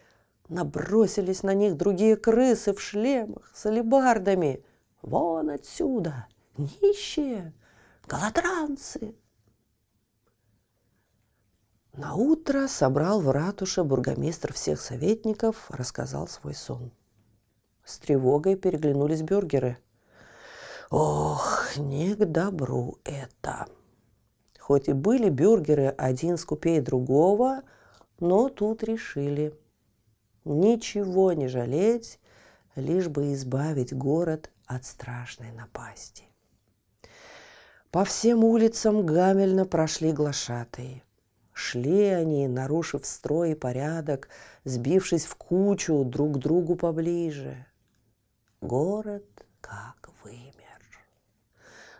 набросились 0.52 1.44
на 1.44 1.54
них 1.54 1.78
другие 1.78 2.18
крысы 2.18 2.74
в 2.74 2.82
шлемах 2.82 3.52
с 3.56 3.66
алебардами. 3.66 4.64
Вон 5.02 5.50
отсюда, 5.50 6.28
нищие, 6.58 7.54
голодранцы. 8.06 9.16
На 11.94 12.16
утро 12.16 12.68
собрал 12.68 13.22
в 13.22 13.32
ратуше 13.32 13.84
бургомистр 13.84 14.54
всех 14.54 14.80
советников, 14.80 15.72
рассказал 15.72 16.28
свой 16.28 16.54
сон. 16.54 16.92
С 17.84 17.98
тревогой 17.98 18.56
переглянулись 18.56 19.22
бюргеры. 19.22 19.78
Ох, 20.90 21.78
не 21.78 22.16
к 22.16 22.26
добру 22.26 23.00
это. 23.04 23.68
Хоть 24.60 24.90
и 24.90 24.94
были 24.94 25.30
бюргеры 25.30 25.88
один 25.88 26.38
скупее 26.38 26.82
другого, 26.82 27.62
но 28.20 28.50
тут 28.50 28.84
решили 28.84 29.58
ничего 30.46 31.34
не 31.34 31.48
жалеть, 31.48 32.20
лишь 32.76 33.08
бы 33.08 33.34
избавить 33.34 33.94
город 33.94 34.52
от 34.66 34.86
страшной 34.86 35.52
напасти. 35.52 36.24
По 37.92 38.06
всем 38.06 38.44
улицам 38.44 39.06
гамельно 39.06 39.66
прошли 39.66 40.14
глашатые. 40.14 41.04
Шли 41.52 42.06
они, 42.06 42.48
нарушив 42.48 43.06
строй 43.06 43.52
и 43.52 43.56
порядок, 43.56 44.30
сбившись 44.64 45.26
в 45.26 45.36
кучу 45.36 46.06
друг 46.06 46.36
к 46.36 46.38
другу 46.38 46.76
поближе. 46.76 47.66
Город 48.62 49.26
как 49.60 50.10
вымер. 50.24 50.51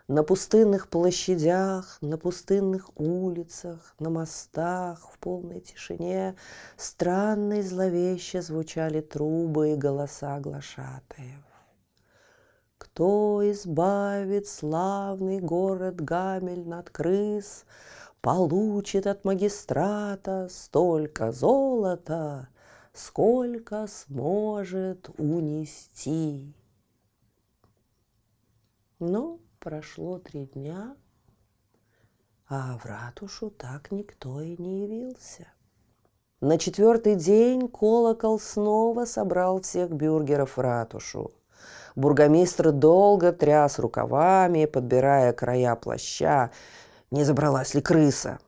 На 0.08 0.24
пустынных 0.24 0.88
площадях, 0.88 1.98
на 2.00 2.18
пустынных 2.18 2.90
улицах, 2.98 3.94
на 3.98 4.10
мостах 4.10 5.08
в 5.12 5.18
полной 5.18 5.60
тишине 5.60 6.36
странно 6.76 7.60
и 7.60 7.62
зловеще 7.62 8.42
звучали 8.42 9.00
трубы 9.00 9.72
и 9.72 9.76
голоса 9.76 10.40
глашатаев. 10.40 11.46
Кто 12.78 13.40
избавит 13.50 14.48
славный 14.48 15.38
город 15.40 16.00
Гамель 16.00 16.66
над 16.66 16.90
крыс, 16.90 17.64
Получит 18.22 19.08
от 19.08 19.24
магистрата 19.24 20.46
столько 20.48 21.32
золота, 21.32 22.48
Сколько 22.92 23.88
сможет 23.88 25.10
унести. 25.18 26.54
Но 29.00 29.40
прошло 29.62 30.18
три 30.18 30.46
дня, 30.46 30.96
а 32.48 32.76
в 32.78 32.84
ратушу 32.84 33.48
так 33.50 33.92
никто 33.92 34.40
и 34.40 34.60
не 34.60 34.82
явился. 34.82 35.46
На 36.40 36.58
четвертый 36.58 37.14
день 37.14 37.68
колокол 37.68 38.40
снова 38.40 39.04
собрал 39.04 39.60
всех 39.60 39.92
бюргеров 39.92 40.56
в 40.56 40.60
ратушу. 40.60 41.30
Бургомистр 41.94 42.72
долго 42.72 43.32
тряс 43.32 43.78
рукавами, 43.78 44.64
подбирая 44.64 45.32
края 45.32 45.76
плаща, 45.76 46.50
не 47.12 47.22
забралась 47.22 47.74
ли 47.74 47.80
крыса. 47.80 48.40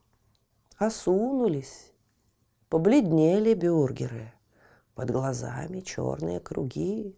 Осунулись, 0.79 1.93
побледнели 2.69 3.55
бюргеры, 3.55 4.33
под 4.97 5.13
глазами 5.13 5.79
черные 5.79 6.41
круги. 6.41 7.17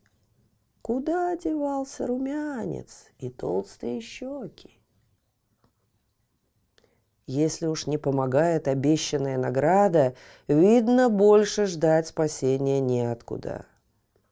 Куда 0.86 1.34
девался 1.34 2.06
румянец 2.06 3.10
и 3.18 3.28
толстые 3.28 4.00
щеки? 4.00 4.78
Если 7.26 7.66
уж 7.66 7.88
не 7.88 7.98
помогает 7.98 8.68
обещанная 8.68 9.36
награда, 9.36 10.14
видно, 10.46 11.08
больше 11.08 11.66
ждать 11.66 12.06
спасения 12.06 12.78
неоткуда. 12.78 13.66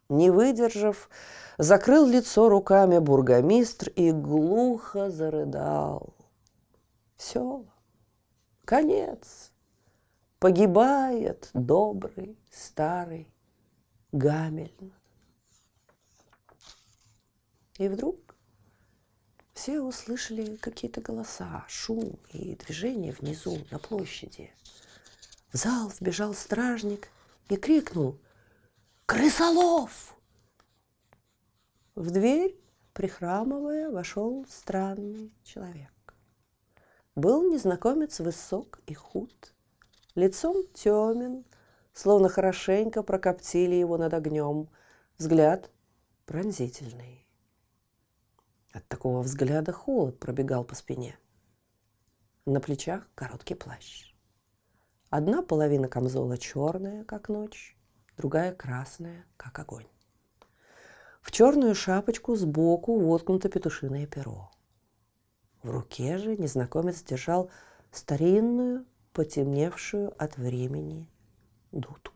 Не 0.09 0.31
выдержав, 0.31 1.11
закрыл 1.59 2.07
лицо 2.07 2.49
руками 2.49 3.01
бургомистр 3.01 3.89
и 3.89 4.13
глухо 4.13 5.11
зарыдал. 5.11 6.15
Все, 7.17 7.65
конец. 8.65 9.51
Погибает 10.39 11.51
добрый 11.53 12.39
старый 12.49 13.27
Гамельн. 14.13 14.93
И 17.79 17.89
вдруг 17.89 18.37
все 19.53 19.81
услышали 19.81 20.57
какие-то 20.57 21.01
голоса, 21.01 21.65
шум 21.69 22.19
и 22.33 22.55
движение 22.57 23.13
внизу, 23.13 23.59
на 23.71 23.79
площади. 23.79 24.53
В 25.53 25.57
зал 25.57 25.89
вбежал 25.89 26.35
стражник 26.35 27.09
и 27.49 27.57
крикнул 27.57 28.19
«Крысолов!». 29.07 30.17
В 31.95 32.11
дверь, 32.11 32.57
прихрамывая, 32.93 33.91
вошел 33.91 34.45
странный 34.49 35.33
человек. 35.45 35.91
Был 37.15 37.49
незнакомец 37.53 38.19
высок 38.19 38.81
и 38.87 38.95
худ, 38.95 39.55
лицом 40.17 40.67
темен, 40.75 41.45
словно 41.93 42.29
хорошенько 42.29 43.05
прокоптили 43.05 43.77
его 43.77 43.97
над 43.97 44.15
огнем, 44.15 44.69
взгляд 45.19 45.71
пронзительный. 46.27 47.24
От 48.75 48.89
такого 48.89 49.23
взгляда 49.23 49.73
холод 49.73 50.19
пробегал 50.19 50.65
по 50.65 50.75
спине. 50.75 51.17
На 52.45 52.61
плечах 52.61 53.09
короткий 53.15 53.55
плащ. 53.55 54.13
Одна 55.11 55.43
половина 55.43 55.87
камзола 55.87 56.37
черная, 56.39 57.05
как 57.05 57.29
ночь, 57.29 57.77
другая 58.17 58.53
красная, 58.53 59.27
как 59.37 59.57
огонь. 59.61 59.87
В 61.23 61.31
черную 61.31 61.77
шапочку 61.77 62.35
сбоку 62.35 62.99
воткнуто 62.99 63.49
петушиное 63.49 64.09
перо. 64.09 64.51
В 65.63 65.71
руке 65.71 66.19
же 66.19 66.37
незнакомец 66.37 67.01
держал 67.05 67.53
старинную, 67.93 68.87
потемневшую 69.13 70.13
от 70.21 70.37
времени 70.37 71.09
дудку. 71.71 72.14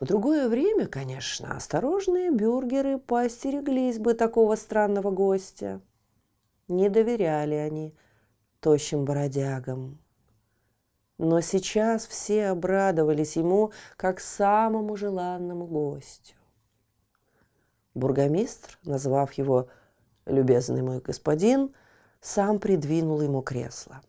В 0.00 0.06
другое 0.06 0.48
время, 0.48 0.86
конечно, 0.86 1.54
осторожные 1.54 2.30
бюргеры 2.30 2.98
поостереглись 2.98 3.98
бы 3.98 4.14
такого 4.14 4.56
странного 4.56 5.10
гостя. 5.10 5.82
Не 6.68 6.88
доверяли 6.88 7.54
они 7.54 7.94
тощим 8.60 9.04
бродягам. 9.04 9.98
Но 11.18 11.42
сейчас 11.42 12.06
все 12.06 12.46
обрадовались 12.46 13.36
ему 13.36 13.72
как 13.98 14.20
самому 14.20 14.96
желанному 14.96 15.66
гостю. 15.66 16.36
Бургомистр, 17.92 18.78
назвав 18.84 19.34
его 19.34 19.68
«любезный 20.24 20.80
мой 20.80 21.00
господин», 21.00 21.74
сам 22.22 22.58
придвинул 22.58 23.20
ему 23.20 23.42
кресло. 23.42 24.00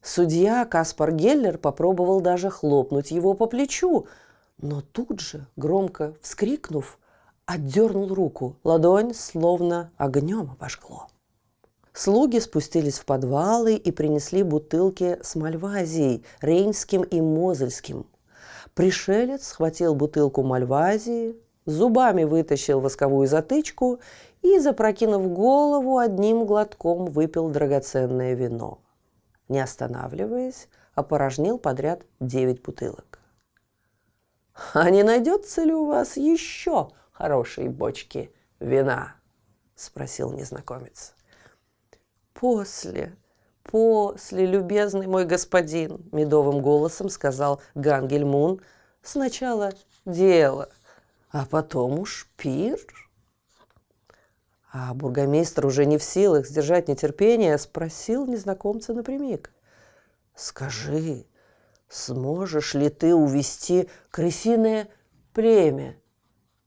Судья 0.00 0.64
Каспар 0.64 1.12
Геллер 1.12 1.58
попробовал 1.58 2.22
даже 2.22 2.48
хлопнуть 2.48 3.10
его 3.10 3.34
по 3.34 3.44
плечу– 3.46 4.06
но 4.60 4.80
тут 4.80 5.20
же, 5.20 5.46
громко 5.56 6.14
вскрикнув, 6.20 6.98
отдернул 7.46 8.14
руку. 8.14 8.56
Ладонь 8.64 9.14
словно 9.14 9.90
огнем 9.96 10.50
обожгло. 10.52 11.08
Слуги 11.92 12.40
спустились 12.40 12.98
в 12.98 13.04
подвалы 13.04 13.76
и 13.76 13.92
принесли 13.92 14.42
бутылки 14.42 15.18
с 15.22 15.36
мальвазией, 15.36 16.24
рейнским 16.40 17.02
и 17.02 17.20
мозельским. 17.20 18.06
Пришелец 18.74 19.46
схватил 19.46 19.94
бутылку 19.94 20.42
мальвазии, 20.42 21.36
зубами 21.66 22.24
вытащил 22.24 22.80
восковую 22.80 23.28
затычку 23.28 24.00
и, 24.42 24.58
запрокинув 24.58 25.32
голову, 25.32 25.98
одним 25.98 26.46
глотком 26.46 27.06
выпил 27.06 27.48
драгоценное 27.48 28.34
вино. 28.34 28.78
Не 29.48 29.60
останавливаясь, 29.60 30.68
опорожнил 30.94 31.58
подряд 31.58 32.02
девять 32.18 32.62
бутылок. 32.62 33.13
А 34.72 34.88
не 34.90 35.02
найдется 35.02 35.62
ли 35.62 35.72
у 35.72 35.86
вас 35.86 36.16
еще 36.16 36.90
хорошие 37.12 37.70
бочки 37.70 38.32
вина? 38.60 39.16
Спросил 39.74 40.32
незнакомец. 40.32 41.14
После, 42.32 43.16
после, 43.64 44.46
любезный 44.46 45.06
мой 45.06 45.24
господин, 45.24 46.08
медовым 46.12 46.60
голосом 46.60 47.08
сказал 47.08 47.60
Гангельмун. 47.74 48.60
Сначала 49.02 49.72
дело, 50.04 50.68
а 51.30 51.46
потом 51.46 51.98
уж 51.98 52.28
пир. 52.36 52.78
А 54.72 54.94
бургомистр, 54.94 55.66
уже 55.66 55.84
не 55.86 55.98
в 55.98 56.02
силах 56.02 56.46
сдержать 56.46 56.88
нетерпение, 56.88 57.58
спросил 57.58 58.26
незнакомца 58.26 58.92
напрямик. 58.92 59.52
«Скажи, 60.34 61.26
сможешь 61.94 62.74
ли 62.74 62.90
ты 62.90 63.14
увести 63.14 63.88
крысиное 64.10 64.88
племя 65.32 65.96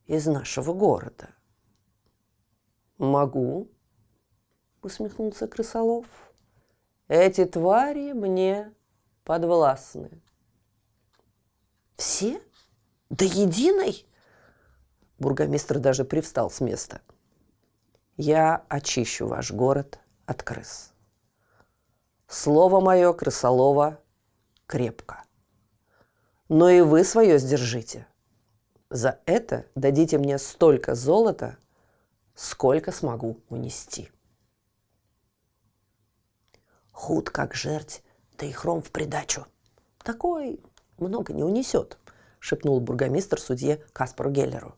из 0.05 0.25
нашего 0.25 0.73
города? 0.73 1.29
Могу, 2.97 3.69
усмехнулся 4.81 5.47
крысолов. 5.47 6.07
Эти 7.09 7.45
твари 7.45 8.13
мне 8.13 8.73
подвластны. 9.25 10.21
Все? 11.97 12.41
До 13.09 13.25
единой? 13.25 14.05
Бургомистр 15.19 15.79
даже 15.79 16.05
привстал 16.05 16.49
с 16.49 16.61
места. 16.61 17.01
Я 18.15 18.65
очищу 18.69 19.27
ваш 19.27 19.51
город 19.51 19.99
от 20.25 20.41
крыс. 20.41 20.93
Слово 22.27 22.79
мое, 22.79 23.13
крысолова, 23.13 24.01
крепко. 24.67 25.23
Но 26.49 26.69
и 26.69 26.81
вы 26.81 27.03
свое 27.03 27.39
сдержите. 27.39 28.05
За 28.89 29.19
это 29.25 29.65
дадите 29.75 30.17
мне 30.17 30.37
столько 30.37 30.95
золота, 30.95 31.57
сколько 32.35 32.91
смогу 32.91 33.37
унести. 33.49 34.11
Худ 36.91 37.29
как 37.29 37.53
жерть, 37.53 38.03
да 38.37 38.45
и 38.45 38.51
хром 38.51 38.81
в 38.81 38.91
придачу. 38.91 39.45
Такой 40.03 40.61
много 40.97 41.33
не 41.33 41.43
унесет, 41.43 41.97
шепнул 42.39 42.79
бургомистр 42.79 43.39
судье 43.41 43.83
Каспару 43.93 44.31
Геллеру. 44.31 44.75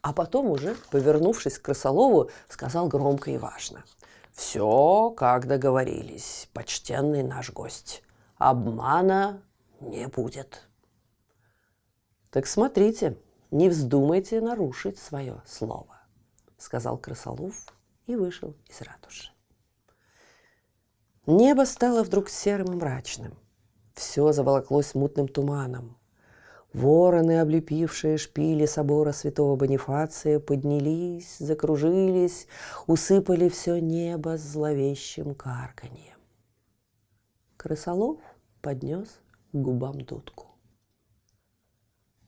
А 0.00 0.12
потом 0.12 0.50
уже, 0.50 0.76
повернувшись 0.90 1.58
к 1.58 1.62
крысолову, 1.62 2.30
сказал 2.48 2.88
громко 2.88 3.30
и 3.30 3.38
важно. 3.38 3.84
«Все, 4.32 5.10
как 5.10 5.46
договорились, 5.46 6.48
почтенный 6.54 7.22
наш 7.22 7.52
гость. 7.52 8.02
Обмана 8.50 9.42
не 9.80 10.08
будет». 10.08 10.68
«Так 12.30 12.46
смотрите, 12.46 13.18
не 13.50 13.68
вздумайте 13.68 14.40
нарушить 14.40 14.98
свое 14.98 15.42
слово», 15.46 16.00
сказал 16.56 16.98
крысолов 16.98 17.54
и 18.06 18.16
вышел 18.16 18.56
из 18.68 18.80
ратуши. 18.80 19.30
Небо 21.26 21.66
стало 21.66 22.02
вдруг 22.02 22.28
серым 22.28 22.72
и 22.72 22.76
мрачным. 22.76 23.38
Все 23.94 24.32
заволоклось 24.32 24.94
мутным 24.94 25.28
туманом. 25.28 25.96
Вороны, 26.72 27.38
облепившие 27.40 28.16
шпили 28.16 28.66
собора 28.66 29.12
святого 29.12 29.54
Бонифация, 29.56 30.40
поднялись, 30.40 31.36
закружились, 31.38 32.48
усыпали 32.86 33.48
все 33.50 33.78
небо 33.78 34.36
зловещим 34.38 35.34
карканьем. 35.34 36.16
Крысолов 37.58 38.18
поднес 38.62 39.20
к 39.52 39.56
губам 39.56 40.00
дудку. 40.00 40.46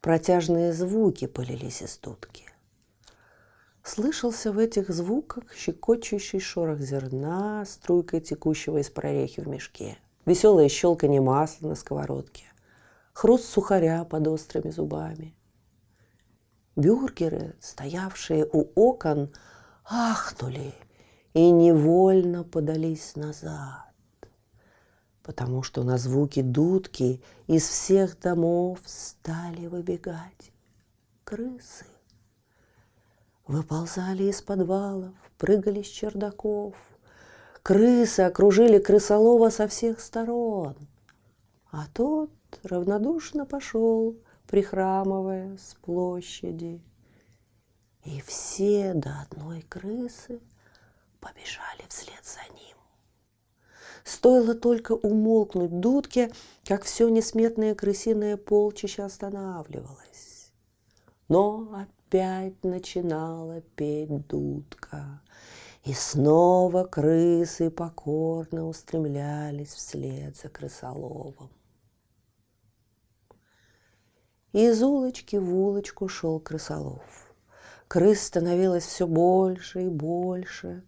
Протяжные 0.01 0.73
звуки 0.75 1.27
полились 1.27 1.81
из 1.81 1.97
дудки. 1.97 2.45
Слышался 3.83 4.53
в 4.53 4.59
этих 4.59 4.91
звуках 4.91 5.55
щекочущий 5.55 6.41
шорох 6.41 6.81
зерна, 6.81 7.65
струйкой 7.65 8.21
текущего 8.21 8.79
из 8.79 8.91
прорехи 8.91 9.41
в 9.41 9.49
мешке, 9.49 9.97
веселое 10.27 10.69
щелканье 10.69 11.21
масла 11.21 11.69
на 11.69 11.75
сковородке, 11.75 12.45
хруст 13.13 13.45
сухаря 13.45 14.05
под 14.05 14.27
острыми 14.27 14.71
зубами. 14.71 15.35
Бюргеры, 16.77 17.55
стоявшие 17.61 18.49
у 18.53 18.69
окон, 18.75 19.33
ахнули 19.85 20.75
и 21.35 21.51
невольно 21.51 22.43
подались 22.43 23.17
назад, 23.17 23.84
потому 25.25 25.63
что 25.63 25.83
на 25.83 25.97
звуки 25.97 26.43
дудки 26.43 27.21
из 27.47 27.67
всех 27.67 28.21
домов 28.21 28.79
стали 28.85 29.67
выбегать 29.67 30.53
крысы. 31.25 31.87
Выползали 33.47 34.25
из 34.25 34.43
подвалов, 34.43 35.15
прыгали 35.39 35.83
с 35.83 35.87
чердаков. 35.87 36.77
Крысы 37.63 38.21
окружили 38.21 38.79
крысолова 38.79 39.49
со 39.49 39.67
всех 39.67 40.01
сторон. 40.01 40.77
А 41.71 41.87
тот 41.93 42.31
равнодушно 42.63 43.47
пошел, 43.47 44.17
прихрамывая 44.47 45.57
с 45.57 45.75
площади. 45.81 46.83
И 48.05 48.21
все 48.21 48.93
до 48.93 49.23
одной 49.23 49.63
крысы 49.63 50.41
побежали 51.21 51.89
вслед 51.89 52.23
за 52.23 52.55
ним. 52.55 52.74
Стоило 54.05 54.55
только 54.55 54.93
умолкнуть 54.93 55.81
дудке, 55.81 56.31
как 56.65 56.85
все 56.85 57.09
несметное 57.09 57.75
крысиное 57.75 58.37
полчище 58.37 59.03
останавливалось. 59.03 60.53
Но 61.29 61.73
опять 61.75 62.63
начинала 62.63 63.63
петь 63.77 64.27
дудка. 64.27 65.23
И 65.85 65.93
снова 65.93 66.85
крысы 66.85 67.71
покорно 67.71 68.67
устремлялись 68.69 69.73
вслед 69.73 70.37
за 70.37 70.49
крысоловом. 70.49 71.51
Из 74.53 74.83
улочки 74.83 75.37
в 75.37 75.55
улочку 75.55 76.09
шел 76.09 76.41
крысолов. 76.41 77.35
Крыс 77.89 78.23
становилось 78.23 78.85
все 78.85 79.07
больше 79.07 79.85
и 79.85 79.89
больше. 79.89 80.85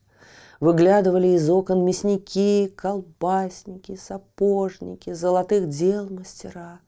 Выглядывали 0.61 1.29
из 1.29 1.49
окон 1.51 1.85
мясники, 1.85 2.69
колбасники, 2.69 3.97
сапожники, 3.97 5.12
золотых 5.12 5.69
дел 5.69 6.09
мастера. 6.09 6.81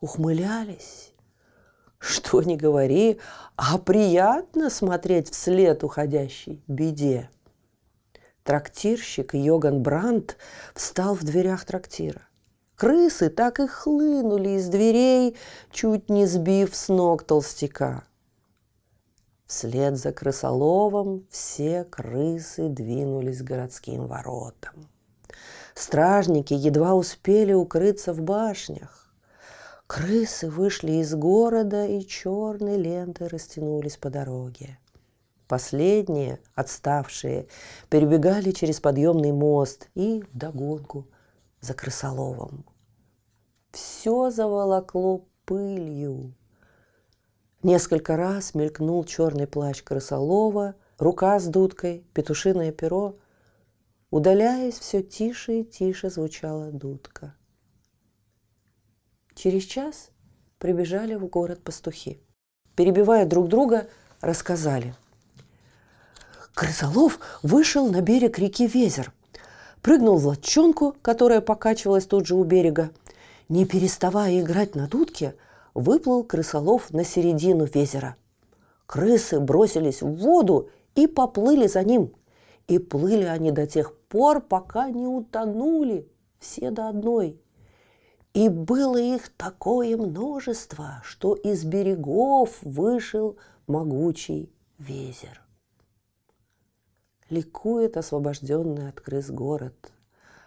Ухмылялись. 0.00 1.12
Что 1.98 2.42
ни 2.42 2.56
говори, 2.56 3.18
а 3.56 3.78
приятно 3.78 4.70
смотреть 4.70 5.30
вслед 5.30 5.84
уходящей 5.84 6.62
беде. 6.66 7.30
Трактирщик 8.42 9.34
Йоган 9.34 9.82
Брандт 9.82 10.36
встал 10.74 11.14
в 11.14 11.24
дверях 11.24 11.64
трактира. 11.64 12.22
Крысы 12.76 13.30
так 13.30 13.60
и 13.60 13.66
хлынули 13.66 14.50
из 14.50 14.68
дверей, 14.68 15.36
чуть 15.70 16.10
не 16.10 16.26
сбив 16.26 16.74
с 16.74 16.88
ног 16.88 17.22
толстяка. 17.22 18.04
Вслед 19.54 19.96
за 19.96 20.10
крысоловом 20.10 21.24
все 21.30 21.84
крысы 21.84 22.68
двинулись 22.68 23.38
к 23.38 23.44
городским 23.44 24.08
воротам. 24.08 24.88
Стражники 25.76 26.52
едва 26.52 26.94
успели 26.94 27.52
укрыться 27.52 28.12
в 28.12 28.20
башнях. 28.20 29.14
Крысы 29.86 30.50
вышли 30.50 30.94
из 30.94 31.14
города 31.14 31.86
и 31.86 32.04
черной 32.04 32.76
лентой 32.76 33.28
растянулись 33.28 33.96
по 33.96 34.10
дороге. 34.10 34.76
Последние, 35.46 36.40
отставшие, 36.56 37.46
перебегали 37.88 38.50
через 38.50 38.80
подъемный 38.80 39.30
мост 39.30 39.88
и 39.94 40.24
вдогонку 40.32 41.06
за 41.60 41.74
крысоловом. 41.74 42.64
Все 43.70 44.30
заволокло 44.30 45.20
пылью. 45.44 46.34
Несколько 47.64 48.16
раз 48.16 48.54
мелькнул 48.54 49.02
черный 49.04 49.48
плащ 49.48 49.82
крысолова, 49.82 50.76
рука 50.98 51.40
с 51.40 51.46
дудкой, 51.46 52.04
петушиное 52.14 52.70
перо. 52.70 53.16
Удаляясь, 54.10 54.78
все 54.78 55.02
тише 55.02 55.60
и 55.60 55.64
тише 55.64 56.10
звучала 56.10 56.70
дудка. 56.70 57.34
Через 59.34 59.64
час 59.64 60.10
прибежали 60.58 61.16
в 61.16 61.26
город 61.26 61.64
пастухи. 61.64 62.20
Перебивая 62.76 63.26
друг 63.26 63.48
друга, 63.48 63.88
рассказали. 64.20 64.94
Крысолов 66.54 67.18
вышел 67.42 67.90
на 67.90 68.00
берег 68.00 68.38
реки 68.38 68.68
Везер– 68.68 69.12
прыгнул 69.84 70.16
в 70.16 70.26
лодчонку, 70.26 70.96
которая 71.02 71.42
покачивалась 71.42 72.06
тут 72.06 72.26
же 72.26 72.34
у 72.34 72.42
берега. 72.42 72.90
Не 73.50 73.66
переставая 73.66 74.40
играть 74.40 74.74
на 74.74 74.88
дудке, 74.88 75.34
выплыл 75.74 76.24
крысолов 76.24 76.90
на 76.92 77.04
середину 77.04 77.64
везера. 77.64 78.16
Крысы 78.86 79.40
бросились 79.40 80.02
в 80.02 80.14
воду 80.14 80.70
и 80.94 81.06
поплыли 81.06 81.66
за 81.66 81.82
ним. 81.84 82.14
И 82.66 82.78
плыли 82.78 83.24
они 83.24 83.50
до 83.50 83.66
тех 83.66 83.94
пор, 84.08 84.40
пока 84.40 84.88
не 84.88 85.06
утонули, 85.06 86.08
все 86.38 86.70
до 86.70 86.88
одной. 86.88 87.38
И 88.32 88.48
было 88.48 88.96
их 88.96 89.28
такое 89.36 89.96
множество, 89.96 91.02
что 91.04 91.34
из 91.34 91.64
берегов 91.64 92.58
вышел 92.62 93.36
могучий 93.66 94.50
везер 94.78 95.44
ликует 97.30 97.96
освобожденный 97.96 98.88
от 98.88 99.00
крыс 99.00 99.30
город. 99.30 99.92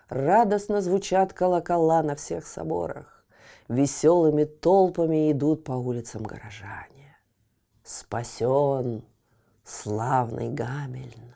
Радостно 0.09 0.81
звучат 0.81 1.33
колокола 1.33 2.01
на 2.01 2.15
всех 2.15 2.47
соборах. 2.47 3.16
Веселыми 3.67 4.45
толпами 4.45 5.32
идут 5.32 5.65
по 5.65 5.73
улицам 5.73 6.23
горожане. 6.23 7.17
Спасен 7.84 9.03
славный 9.63 10.49
Гамельн, 10.49 11.36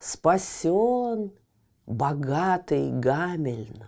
Спасен 0.00 1.32
богатый 1.86 2.90
Гамельн. 2.90 3.84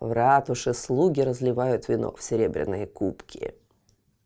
В 0.00 0.12
ратуше 0.12 0.74
слуги 0.74 1.20
разливают 1.20 1.88
вино 1.88 2.14
в 2.14 2.22
серебряные 2.22 2.86
кубки. 2.86 3.54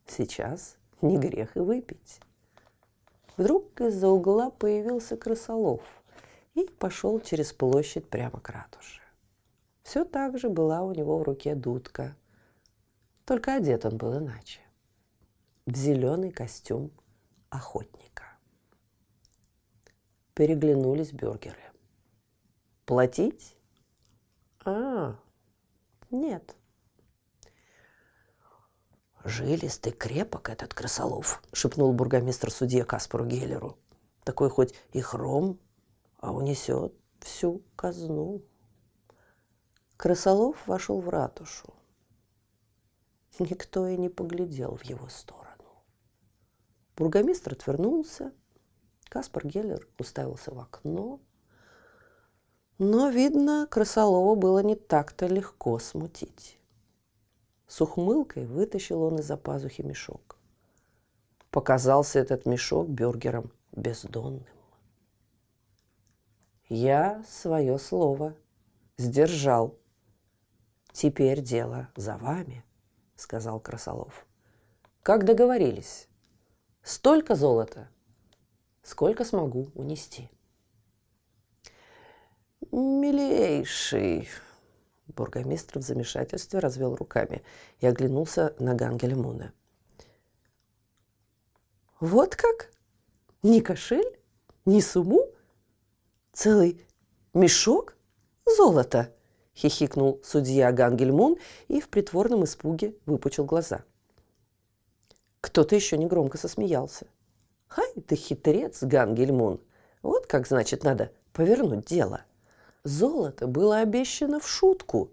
Сейчас 0.07 0.77
не 1.01 1.18
грех 1.18 1.57
и 1.57 1.61
выпить. 1.61 2.21
Вдруг 3.37 3.81
из-за 3.81 4.09
угла 4.09 4.51
появился 4.51 5.16
крысолов 5.16 5.83
и 6.55 6.64
пошел 6.79 7.18
через 7.21 7.53
площадь 7.53 8.09
прямо 8.09 8.40
к 8.40 8.49
ратуше. 8.51 9.02
Все 9.83 10.05
так 10.05 10.38
же 10.38 10.49
была 10.49 10.83
у 10.83 10.92
него 10.92 11.18
в 11.18 11.23
руке 11.23 11.55
дудка, 11.55 12.16
только 13.25 13.55
одет 13.55 13.85
он 13.85 13.97
был 13.97 14.18
иначе. 14.18 14.61
В 15.66 15.77
зеленый 15.77 16.33
костюм 16.33 16.90
охотника. 17.51 18.25
Переглянулись 20.35 21.12
бюргеры. 21.12 21.62
Платить? 22.85 23.57
А, 24.64 25.16
нет. 26.11 26.57
«Жилистый 29.25 29.92
крепок 29.92 30.49
этот 30.49 30.75
крысолов»,— 30.75 31.45
шепнул 31.53 31.92
бургомистр 31.92 32.51
судье 32.51 32.85
Каспару 32.85 33.25
Геллеру. 33.25 33.79
«Такой 34.25 34.51
хоть 34.51 34.75
и 34.92 35.01
хром, 35.01 35.61
а 36.18 36.33
унесет 36.33 36.92
всю 37.21 37.62
казну». 37.77 38.42
Крысолов 40.03 40.67
вошел 40.67 41.01
в 41.01 41.09
ратушу. 41.09 41.73
Никто 43.38 43.87
и 43.87 43.97
не 43.97 44.09
поглядел 44.09 44.75
в 44.75 44.83
его 44.83 45.07
сторону. 45.07 45.85
Бургомистр 46.97 47.53
отвернулся. 47.53 48.33
Каспар 49.05 49.47
Геллер 49.47 49.87
уставился 50.01 50.53
в 50.53 50.59
окно. 50.59 51.21
Но, 52.79 53.11
видно, 53.11 53.69
Крысолова 53.71 54.35
было 54.35 54.59
не 54.59 54.75
так-то 54.75 55.29
легко 55.29 55.79
смутить. 55.79 56.59
С 57.69 57.81
ухмылкой 57.81 58.47
вытащил 58.47 59.05
он 59.05 59.21
из-за 59.21 59.37
пазухи 59.37 59.83
мешок. 59.83 60.37
Показался 61.53 62.19
этот 62.19 62.45
мешок 62.45 62.88
бюргером 62.88 63.53
бездонным. 63.71 64.47
Я 66.69 67.23
свое 67.25 67.79
слово 67.79 68.35
сдержал. 68.97 69.79
Теперь 70.92 71.40
дело 71.40 71.88
за 71.96 72.16
вами, 72.18 72.64
сказал 73.16 73.61
Красолов. 73.61 74.26
Как 75.02 75.24
договорились? 75.24 76.07
Столько 76.83 77.35
золота, 77.35 77.88
сколько 78.83 79.24
смогу 79.24 79.70
унести. 79.74 80.31
«Милейший!» 82.70 84.28
Бургомистр 85.09 85.78
в 85.78 85.83
замешательстве 85.83 86.59
развел 86.59 86.94
руками 86.94 87.42
и 87.81 87.87
оглянулся 87.87 88.55
на 88.59 88.74
Гангеля 88.74 89.16
Муна. 89.16 89.52
«Вот 92.00 92.35
как? 92.37 92.70
Ни 93.42 93.61
кошель, 93.61 94.18
ни 94.64 94.81
сумму? 94.81 95.26
Целый 96.33 96.87
мешок 97.35 97.96
золота?»– 98.46 99.14
хихикнул 99.55 100.21
судья 100.25 100.73
Гангельмун 100.73 101.37
и 101.69 101.81
в 101.81 101.88
притворном 101.88 102.45
испуге 102.45 102.95
выпучил 103.07 103.45
глаза. 103.45 103.85
Кто-то 105.41 105.75
еще 105.75 105.97
негромко 105.99 106.38
засмеялся. 106.38 107.07
«Хай 107.69 107.93
ты 108.07 108.17
хитрец, 108.17 108.83
Гангельмун! 108.83 109.61
Вот 110.03 110.27
как, 110.27 110.47
значит, 110.47 110.85
надо 110.85 111.11
повернуть 111.33 111.87
дело!» 111.87 112.23
Золото 112.85 113.47
было 113.47 113.79
обещано 113.79 114.41
в 114.41 114.49
шутку, 114.49 115.12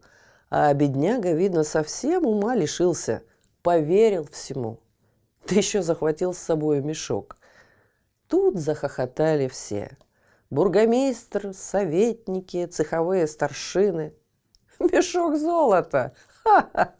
а 0.50 0.74
бедняга, 0.74 1.34
видно, 1.34 1.64
совсем 1.64 2.26
ума 2.26 2.56
лишился, 2.56 3.22
поверил 3.62 4.28
всему. 4.32 4.80
Да 5.48 5.56
еще 5.56 5.82
захватил 5.82 6.34
с 6.34 6.40
собой 6.40 6.82
мешок. 6.82 7.38
Тут 8.28 8.58
захохотали 8.58 9.48
все. 9.48 9.98
Бургомистр, 10.50 11.54
советники, 11.54 12.66
цеховые 12.66 13.28
старшины. 13.28 14.14
Мешок 14.80 15.38
золота! 15.38 16.14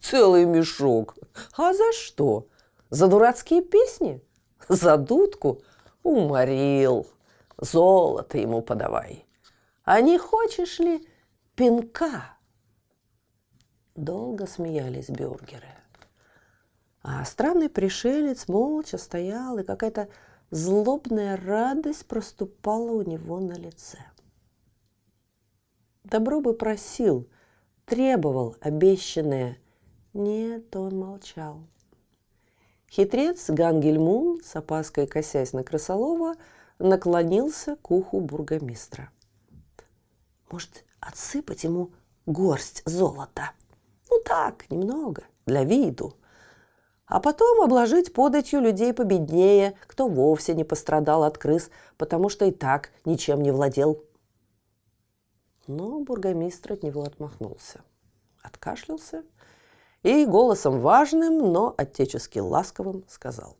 Целый 0.00 0.44
мешок! 0.44 1.16
А 1.56 1.72
за 1.72 1.92
что? 1.92 2.48
За 2.90 3.08
дурацкие 3.08 3.62
песни? 3.62 4.22
За 4.68 4.96
дудку? 4.96 5.62
Уморил. 6.02 7.06
Золото 7.58 8.38
ему 8.38 8.62
подавай. 8.62 9.26
А 9.84 10.00
не 10.00 10.18
хочешь 10.18 10.78
ли 10.78 11.06
пинка? 11.54 12.36
Долго 13.94 14.46
смеялись 14.46 15.08
бюргеры. 15.08 15.68
А 17.02 17.24
странный 17.24 17.68
пришелец 17.68 18.48
молча 18.48 18.96
стоял, 18.96 19.58
и 19.58 19.62
какая-то 19.62 20.08
злобная 20.50 21.36
радость 21.36 22.06
проступала 22.06 22.92
у 22.92 23.02
него 23.02 23.40
на 23.40 23.52
лице. 23.52 23.98
Добро 26.04 26.40
бы 26.40 26.52
просил, 26.52 27.26
требовал 27.86 28.56
обещанное. 28.60 29.56
Нет, 30.12 30.76
он 30.76 30.98
молчал. 30.98 31.60
Хитрец 32.90 33.48
Гангельмун, 33.48 34.40
с 34.44 34.54
опаской 34.54 35.06
косясь 35.06 35.54
на 35.54 35.64
Красолова, 35.64 36.34
наклонился 36.78 37.76
к 37.76 37.90
уху 37.90 38.20
бургомистра. 38.20 39.10
Может, 40.50 40.84
отсыпать 41.00 41.64
ему 41.64 41.90
горсть 42.26 42.82
золота? 42.84 43.52
Ну 44.10 44.20
так, 44.24 44.70
немного, 44.70 45.24
для 45.46 45.64
виду. 45.64 46.14
А 47.06 47.18
потом 47.18 47.62
обложить 47.62 48.12
податью 48.12 48.60
людей 48.60 48.92
победнее, 48.92 49.74
кто 49.86 50.06
вовсе 50.06 50.54
не 50.54 50.64
пострадал 50.64 51.24
от 51.24 51.38
крыс, 51.38 51.70
потому 51.96 52.28
что 52.28 52.44
и 52.44 52.50
так 52.50 52.90
ничем 53.06 53.42
не 53.42 53.50
владел. 53.50 54.04
Но 55.66 56.00
бургомистр 56.00 56.74
от 56.74 56.82
него 56.82 57.02
отмахнулся, 57.02 57.80
откашлялся 58.42 59.24
и 60.02 60.26
голосом 60.26 60.80
важным, 60.80 61.52
но 61.52 61.74
отечески 61.76 62.38
ласковым 62.38 63.04
сказал. 63.08 63.56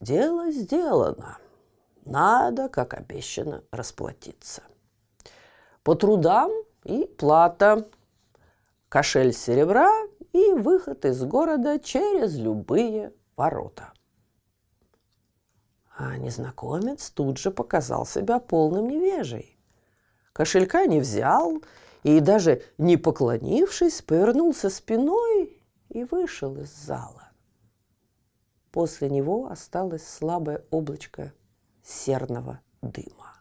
«Дело 0.00 0.50
сделано. 0.50 1.38
Надо, 2.04 2.68
как 2.68 2.94
обещано, 2.94 3.64
расплатиться 3.70 4.62
по 5.84 5.94
трудам 5.94 6.50
и 6.84 7.04
плата, 7.04 7.86
кошель 8.88 9.34
серебра 9.34 9.90
и 10.32 10.52
выход 10.54 11.04
из 11.04 11.22
города 11.22 11.78
через 11.78 12.36
любые 12.36 13.12
ворота. 13.36 13.92
А 15.96 16.16
незнакомец 16.16 17.10
тут 17.10 17.38
же 17.38 17.50
показал 17.50 18.06
себя 18.06 18.40
полным 18.40 18.88
невежей. 18.88 19.53
Кошелька 20.34 20.86
не 20.86 20.98
взял 20.98 21.62
и 22.02 22.18
даже 22.18 22.62
не 22.76 22.96
поклонившись, 22.96 24.02
повернулся 24.02 24.68
спиной 24.68 25.62
и 25.90 26.02
вышел 26.02 26.56
из 26.58 26.74
зала. 26.74 27.30
После 28.72 29.08
него 29.08 29.46
осталось 29.46 30.06
слабое 30.06 30.64
облачко 30.72 31.32
серного 31.84 32.60
дыма. 32.82 33.40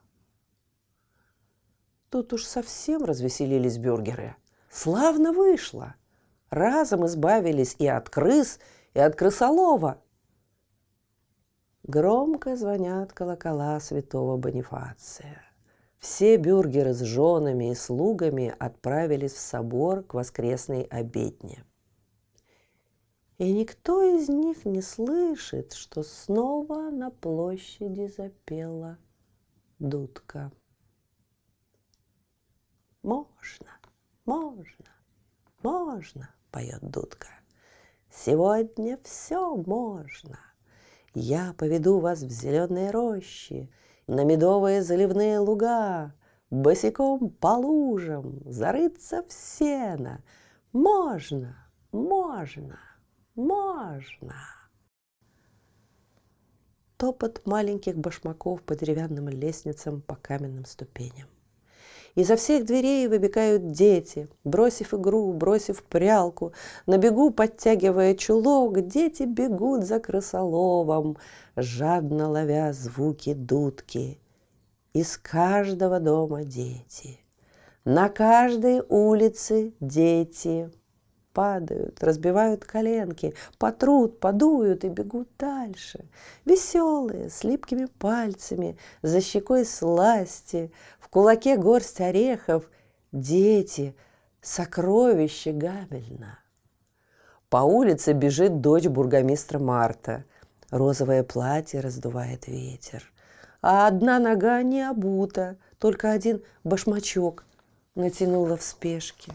Тут 2.12 2.32
уж 2.32 2.46
совсем 2.46 3.04
развеселились 3.04 3.80
бюргеры. 3.80 4.36
Славно 4.70 5.34
вышло. 5.34 5.96
Разом 6.52 7.08
избавились 7.08 7.76
и 7.80 7.88
от 7.88 8.12
крыс, 8.12 8.60
и 8.94 9.00
от 9.00 9.16
крысолова. 9.16 10.00
Громко 11.82 12.56
звонят 12.56 13.14
колокола 13.14 13.80
святого 13.80 14.38
Бонифация. 14.38 15.42
Все 16.04 16.36
бюргеры 16.36 16.94
с 16.94 17.00
женами 17.00 17.72
и 17.72 17.76
слугами 17.76 18.54
отправились 18.60 19.32
в 19.32 19.40
собор 19.40 20.04
к 20.04 20.16
воскресной 20.16 20.82
обедне. 20.82 21.64
И 23.38 23.54
никто 23.54 24.02
из 24.02 24.28
них 24.28 24.66
не 24.66 24.82
слышит, 24.82 25.72
что 25.72 26.04
снова 26.04 26.90
на 26.90 27.10
площади 27.10 28.08
запела 28.08 28.98
дудка. 29.80 30.52
Можно, 33.02 33.72
можно, 34.26 34.92
можно, 35.62 36.36
поет 36.52 36.82
дудка. 36.82 37.30
Сегодня 38.12 39.00
все 39.06 39.56
можно. 39.56 40.38
Я 41.14 41.54
поведу 41.58 42.00
вас 42.00 42.24
в 42.24 42.30
зеленые 42.30 42.92
рощи, 42.92 43.72
на 44.08 44.24
медовые 44.24 44.82
заливные 44.82 45.40
луга, 45.40 46.14
босиком 46.50 47.30
по 47.30 47.56
лужам, 47.58 48.42
зарыться 48.46 49.24
в 49.24 49.32
сено. 49.32 50.24
Можно, 50.72 51.56
можно, 51.92 52.80
можно. 53.36 54.36
Топот 56.98 57.46
маленьких 57.46 57.98
башмаков 57.98 58.62
по 58.64 58.76
деревянным 58.76 59.30
лестницам, 59.30 60.02
по 60.02 60.16
каменным 60.16 60.66
ступеням 60.66 61.28
Изо 62.16 62.36
всех 62.36 62.66
дверей 62.66 63.08
выбегают 63.08 63.72
дети, 63.72 64.28
бросив 64.44 64.94
игру, 64.94 65.34
бросив 65.34 65.82
прялку. 65.84 66.54
На 66.86 66.98
бегу, 66.98 67.32
подтягивая 67.32 68.14
чулок, 68.14 68.82
дети 68.82 69.24
бегут 69.24 69.84
за 69.84 70.00
крысоловом, 70.00 71.18
жадно 71.56 72.30
ловя 72.30 72.72
звуки 72.74 73.34
дудки. 73.34 74.20
Из 74.94 75.18
каждого 75.18 76.00
дома 76.00 76.44
дети, 76.44 77.20
на 77.84 78.10
каждой 78.10 78.84
улице 78.88 79.74
дети 79.80 80.70
падают, 81.34 82.04
разбивают 82.04 82.64
коленки, 82.64 83.34
потрут, 83.58 84.20
подуют 84.20 84.84
и 84.86 84.90
бегут 84.90 85.30
дальше. 85.38 86.06
Веселые, 86.46 87.30
с 87.30 87.44
липкими 87.44 87.86
пальцами, 87.86 88.78
за 89.02 89.20
щекой 89.20 89.66
сласти, 89.66 90.72
в 91.00 91.10
кулаке 91.10 91.58
горсть 91.58 92.00
орехов, 92.00 92.70
дети, 93.12 93.96
сокровище 94.42 95.52
Гамельна. 95.52 96.40
По 97.50 97.58
улице 97.58 98.14
бежит 98.14 98.62
дочь 98.62 98.88
бургомистра 98.88 99.60
Марта. 99.60 100.26
Розовое 100.72 101.24
платье 101.24 101.82
раздувает 101.82 102.48
ветер. 102.48 103.12
А 103.62 103.88
одна 103.88 104.18
нога 104.18 104.62
не 104.64 104.82
обута, 104.82 105.58
только 105.78 106.12
один 106.12 106.44
башмачок 106.64 107.46
натянула 107.96 108.58
в 108.58 108.64
спешке. 108.64 109.34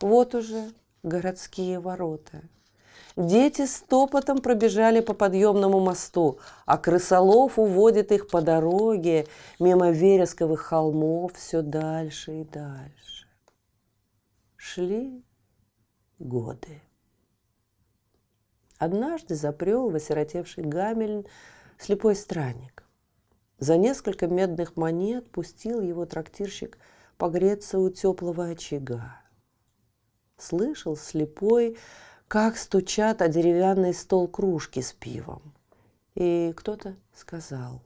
Вот 0.00 0.34
уже 0.34 0.72
городские 1.02 1.78
ворота. 1.78 2.42
Дети 3.16 3.64
стопотом 3.66 4.40
пробежали 4.40 5.00
по 5.00 5.14
подъемному 5.14 5.78
мосту, 5.78 6.40
а 6.66 6.78
крысолов 6.78 7.60
уводит 7.60 8.10
их 8.10 8.28
по 8.28 8.42
дороге 8.42 9.28
мимо 9.60 9.90
вересковых 9.90 10.62
холмов 10.62 11.34
все 11.34 11.62
дальше 11.62 12.40
и 12.40 12.44
дальше. 12.44 13.28
Шли 14.56 15.24
годы. 16.18 16.82
Однажды 18.78 19.36
запрел 19.36 19.90
в 19.90 19.94
осиротевший 19.94 20.64
Гамельн 20.64 21.24
слепой 21.78 22.16
странник. 22.16 22.82
За 23.60 23.76
несколько 23.76 24.26
медных 24.26 24.76
монет 24.76 25.30
пустил 25.30 25.80
его 25.80 26.04
трактирщик 26.04 26.78
погреться 27.16 27.78
у 27.78 27.90
теплого 27.90 28.46
очага 28.46 29.23
слышал 30.36 30.96
слепой, 30.96 31.76
как 32.28 32.56
стучат 32.56 33.22
о 33.22 33.28
деревянный 33.28 33.94
стол 33.94 34.28
кружки 34.28 34.80
с 34.80 34.92
пивом. 34.92 35.42
И 36.14 36.52
кто-то 36.56 36.96
сказал, 37.14 37.82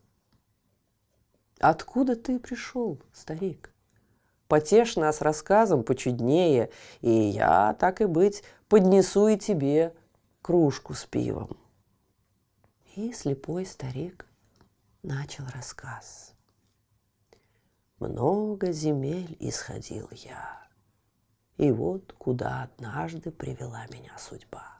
«Откуда 1.60 2.14
ты 2.14 2.38
пришел, 2.38 2.98
старик? 3.12 3.72
Потешь 4.46 4.96
нас 4.96 5.20
рассказом 5.20 5.82
почуднее, 5.82 6.70
и 7.00 7.10
я, 7.10 7.74
так 7.74 8.00
и 8.00 8.06
быть, 8.06 8.42
поднесу 8.68 9.28
и 9.28 9.36
тебе 9.36 9.94
кружку 10.42 10.94
с 10.94 11.04
пивом». 11.04 11.56
И 12.96 13.12
слепой 13.12 13.66
старик 13.66 14.26
начал 15.02 15.44
рассказ. 15.54 16.34
Много 17.98 18.72
земель 18.72 19.36
исходил 19.40 20.08
я, 20.12 20.57
и 21.58 21.72
вот 21.72 22.14
куда 22.16 22.62
однажды 22.62 23.30
привела 23.30 23.84
меня 23.92 24.16
судьба. 24.16 24.78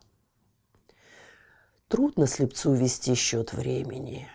Трудно 1.89 2.27
слепцу 2.27 2.73
вести 2.73 3.15
счет 3.15 3.53
времени. 3.53 4.29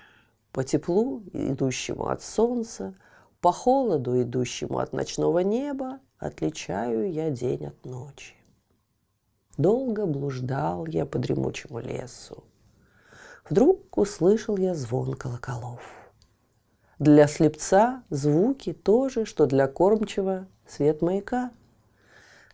По 0.51 0.63
теплу, 0.63 1.23
идущему 1.31 2.09
от 2.09 2.21
солнца, 2.21 2.95
по 3.41 3.51
холоду, 3.51 4.21
идущему 4.21 4.79
от 4.79 4.93
ночного 4.93 5.39
неба, 5.39 5.99
отличаю 6.17 7.11
я 7.11 7.29
день 7.29 7.65
от 7.67 7.85
ночи. 7.85 8.35
Долго 9.57 10.05
блуждал 10.05 10.85
я 10.85 11.05
по 11.05 11.19
дремучему 11.19 11.79
лесу. 11.79 12.43
Вдруг 13.49 13.97
услышал 13.97 14.57
я 14.57 14.73
звон 14.73 15.13
колоколов. 15.13 15.81
Для 16.99 17.27
слепца 17.27 18.03
звуки 18.09 18.73
то 18.73 19.09
же, 19.09 19.25
что 19.25 19.45
для 19.45 19.67
кормчего 19.67 20.47
свет 20.65 21.01
маяка– 21.01 21.51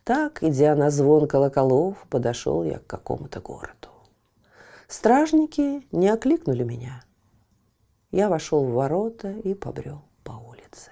так, 0.04 0.42
идя 0.42 0.74
на 0.74 0.90
звон 0.90 1.28
колоколов, 1.28 2.06
подошел 2.08 2.64
я 2.64 2.78
к 2.78 2.86
какому-то 2.86 3.40
городу. 3.40 3.88
Стражники 4.88 5.86
не 5.92 6.08
окликнули 6.08 6.64
меня. 6.64 7.02
Я 8.10 8.28
вошел 8.28 8.64
в 8.64 8.72
ворота 8.72 9.30
и 9.30 9.54
побрел 9.54 10.02
по 10.24 10.32
улице. 10.32 10.90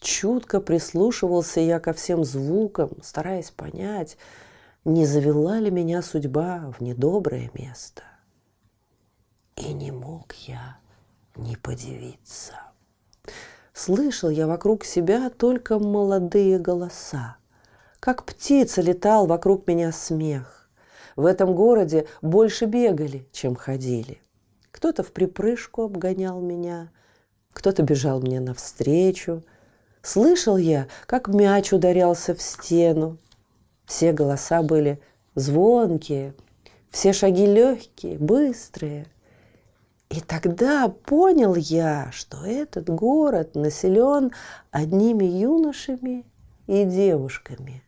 Чутко 0.00 0.60
прислушивался 0.60 1.60
я 1.60 1.80
ко 1.80 1.92
всем 1.92 2.24
звукам, 2.24 2.90
стараясь 3.02 3.50
понять, 3.50 4.16
не 4.84 5.06
завела 5.06 5.58
ли 5.58 5.70
меня 5.70 6.02
судьба 6.02 6.72
в 6.78 6.82
недоброе 6.82 7.50
место. 7.54 8.02
И 9.56 9.72
не 9.72 9.90
мог 9.90 10.32
я 10.34 10.78
не 11.36 11.56
подивиться. 11.56 12.54
Слышал 13.72 14.30
я 14.30 14.46
вокруг 14.46 14.84
себя 14.84 15.30
только 15.30 15.78
молодые 15.78 16.58
голоса. 16.58 17.38
Как 18.04 18.26
птица 18.26 18.82
летал 18.82 19.26
вокруг 19.26 19.66
меня 19.66 19.90
смех. 19.90 20.68
В 21.16 21.24
этом 21.24 21.54
городе 21.54 22.06
больше 22.20 22.66
бегали, 22.66 23.26
чем 23.32 23.54
ходили. 23.56 24.20
Кто-то 24.72 25.02
в 25.02 25.10
припрыжку 25.10 25.84
обгонял 25.84 26.38
меня, 26.38 26.90
кто-то 27.54 27.82
бежал 27.82 28.20
мне 28.20 28.40
навстречу. 28.40 29.42
Слышал 30.02 30.58
я, 30.58 30.86
как 31.06 31.28
мяч 31.28 31.72
ударялся 31.72 32.34
в 32.34 32.42
стену. 32.42 33.16
Все 33.86 34.12
голоса 34.12 34.62
были 34.62 35.00
звонкие, 35.34 36.34
все 36.90 37.14
шаги 37.14 37.46
легкие, 37.46 38.18
быстрые. 38.18 39.06
И 40.10 40.20
тогда 40.20 40.88
понял 40.88 41.54
я, 41.54 42.10
что 42.12 42.44
этот 42.44 42.90
город 42.90 43.54
населен 43.54 44.30
одними 44.70 45.24
юношами 45.24 46.26
и 46.66 46.84
девушками. 46.84 47.82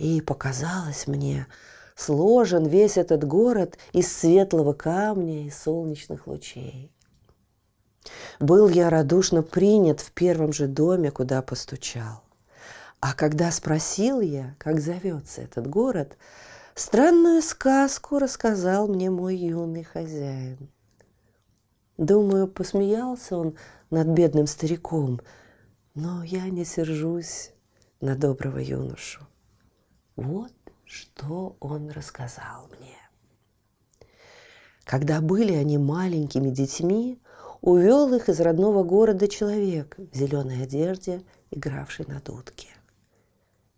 И 0.00 0.22
показалось 0.22 1.06
мне, 1.06 1.46
сложен 1.94 2.64
весь 2.64 2.96
этот 2.96 3.22
город 3.22 3.76
из 3.92 4.10
светлого 4.10 4.72
камня 4.72 5.46
и 5.46 5.50
солнечных 5.50 6.26
лучей. 6.26 6.90
Был 8.38 8.70
я 8.70 8.88
радушно 8.88 9.42
принят 9.42 10.00
в 10.00 10.12
первом 10.12 10.54
же 10.54 10.68
доме, 10.68 11.10
куда 11.10 11.42
постучал. 11.42 12.22
А 13.00 13.12
когда 13.12 13.50
спросил 13.50 14.22
я, 14.22 14.56
как 14.56 14.80
зовется 14.80 15.42
этот 15.42 15.66
город, 15.66 16.16
странную 16.74 17.42
сказку 17.42 18.18
рассказал 18.18 18.88
мне 18.88 19.10
мой 19.10 19.36
юный 19.36 19.84
хозяин. 19.84 20.70
Думаю, 21.98 22.48
посмеялся 22.48 23.36
он 23.36 23.54
над 23.90 24.06
бедным 24.06 24.46
стариком, 24.46 25.20
но 25.94 26.22
я 26.22 26.48
не 26.48 26.64
сержусь 26.64 27.50
на 28.00 28.16
доброго 28.16 28.60
юношу. 28.60 29.26
Вот 30.20 30.52
что 30.84 31.56
он 31.60 31.88
рассказал 31.88 32.68
мне. 32.78 32.98
Когда 34.84 35.22
были 35.22 35.54
они 35.54 35.78
маленькими 35.78 36.50
детьми, 36.50 37.18
увел 37.62 38.12
их 38.14 38.28
из 38.28 38.38
родного 38.38 38.84
города 38.84 39.28
человек 39.28 39.96
в 39.96 40.14
зеленой 40.14 40.62
одежде, 40.62 41.22
игравший 41.50 42.04
на 42.06 42.20
дудке. 42.20 42.68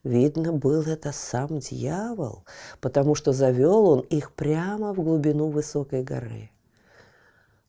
Видно, 0.03 0.53
был 0.53 0.83
это 0.83 1.13
сам 1.13 1.61
дьявол, 1.61 2.45
потому 2.81 3.15
что 3.15 3.33
завел 3.33 3.87
он 3.87 4.01
их 4.01 4.33
прямо 4.33 4.93
в 4.93 4.97
глубину 4.97 5.49
высокой 5.49 6.03
горы. 6.03 6.51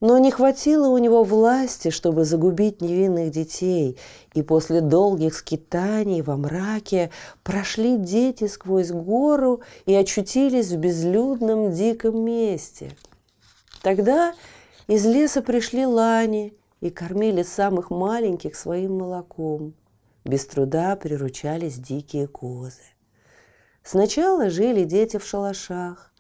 Но 0.04 0.18
не 0.18 0.32
хватило 0.32 0.90
у 0.90 0.98
него 0.98 1.24
власти, 1.24 1.90
чтобы 1.90 2.26
загубить 2.26 2.82
невинных 2.82 3.32
детей, 3.32 3.98
и 4.34 4.42
после 4.42 4.82
долгих 4.82 5.34
скитаний 5.34 6.22
во 6.22 6.36
мраке 6.36 7.10
прошли 7.42 7.96
дети 7.96 8.48
сквозь 8.48 8.92
гору 8.92 9.62
и 9.86 9.96
очутились 9.96 10.72
в 10.72 10.78
безлюдном 10.78 11.72
диком 11.72 12.22
месте. 12.22 12.92
Тогда 13.82 14.34
из 14.88 15.06
леса 15.06 15.42
пришли 15.42 15.86
лани 15.86 16.54
и 16.82 16.90
кормили 16.90 17.42
самых 17.42 17.90
маленьких 17.90 18.58
своим 18.58 18.98
молоком. 18.98 19.74
Без 20.26 20.46
труда 20.46 20.98
приручались 20.98 21.76
дикие 21.76 22.28
козы. 22.28 22.82
Сначала 23.84 24.50
жили 24.50 24.84
дети 24.84 25.16
в 25.16 25.26
шалашах, 25.26 26.12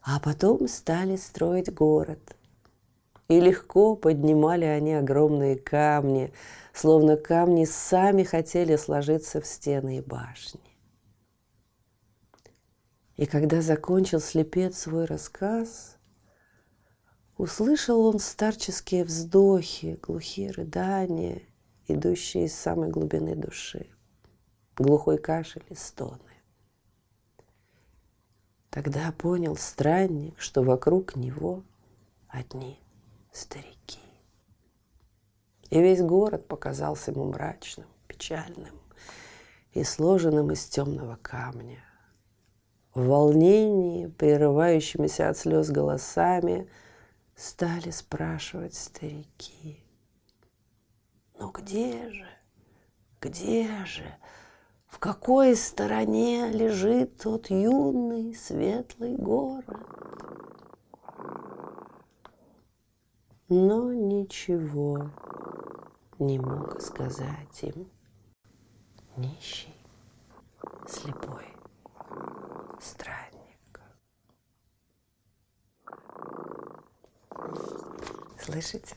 а 0.00 0.20
потом 0.20 0.68
стали 0.68 1.16
строить 1.16 1.70
город– 1.74 2.20
и 3.28 3.40
легко 3.40 3.96
поднимали 3.96 4.64
они 4.64 4.94
огромные 4.94 5.56
камни, 5.56 6.32
словно 6.72 7.16
камни 7.16 7.64
сами 7.64 8.22
хотели 8.22 8.76
сложиться 8.76 9.40
в 9.40 9.46
стены 9.46 9.98
и 9.98 10.00
башни. 10.00 10.60
И 13.16 13.26
когда 13.26 13.62
закончил 13.62 14.20
слепец 14.20 14.78
свой 14.78 15.06
рассказ, 15.06 15.96
услышал 17.36 18.06
он 18.06 18.18
старческие 18.18 19.04
вздохи, 19.04 19.98
глухие 20.02 20.50
рыдания 20.50 21.42
идущие 21.88 22.46
из 22.46 22.54
самой 22.54 22.90
глубины 22.90 23.34
души, 23.34 23.86
глухой 24.76 25.18
кашель 25.18 25.64
и 25.70 25.74
стоны. 25.74 26.20
Тогда 28.70 29.12
понял 29.12 29.56
странник, 29.56 30.38
что 30.38 30.62
вокруг 30.62 31.16
него 31.16 31.62
одни 32.28 32.78
старики. 33.36 34.00
И 35.70 35.80
весь 35.80 36.00
город 36.00 36.46
показался 36.48 37.10
ему 37.10 37.24
мрачным, 37.24 37.86
печальным 38.06 38.74
и 39.72 39.84
сложенным 39.84 40.52
из 40.52 40.64
темного 40.66 41.16
камня. 41.20 41.84
В 42.94 43.06
волнении, 43.06 44.06
прерывающимися 44.06 45.28
от 45.28 45.36
слез 45.36 45.70
голосами, 45.70 46.68
стали 47.34 47.90
спрашивать 47.90 48.74
старики. 48.74 49.84
Ну 51.38 51.50
где 51.50 52.10
же, 52.10 52.26
где 53.20 53.84
же, 53.84 54.16
в 54.86 54.98
какой 54.98 55.56
стороне 55.56 56.48
лежит 56.50 57.18
тот 57.18 57.50
юный 57.50 58.34
светлый 58.34 59.14
город? 59.16 59.55
Но 63.48 63.92
ничего 63.92 65.08
не 66.18 66.40
мог 66.40 66.80
сказать 66.80 67.62
им 67.62 67.88
нищий, 69.16 69.72
слепой 70.88 71.46
странник. 72.80 73.80
Слышите? 78.40 78.96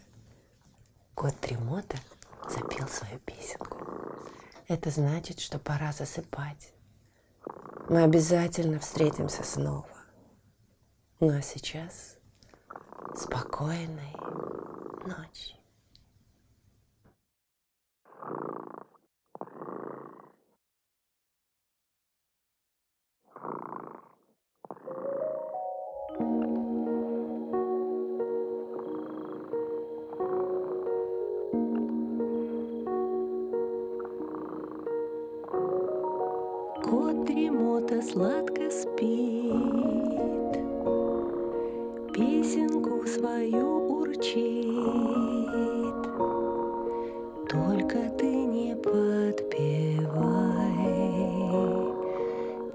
Кот 1.13 1.35
Тремота 1.39 1.97
запел 2.49 2.87
свою 2.87 3.19
песенку. 3.19 3.77
Это 4.67 4.89
значит, 4.89 5.41
что 5.41 5.59
пора 5.59 5.91
засыпать. 5.91 6.73
Мы 7.87 8.01
обязательно 8.01 8.79
встретимся 8.79 9.43
снова. 9.43 9.85
Ну 11.19 11.37
а 11.37 11.41
сейчас 11.43 12.17
спокойной 13.15 14.15
ночи. 15.09 15.58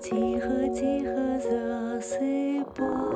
Тихо-тихо 0.03 1.39
засыпай, 1.45 2.59
Чтобы 2.79 3.12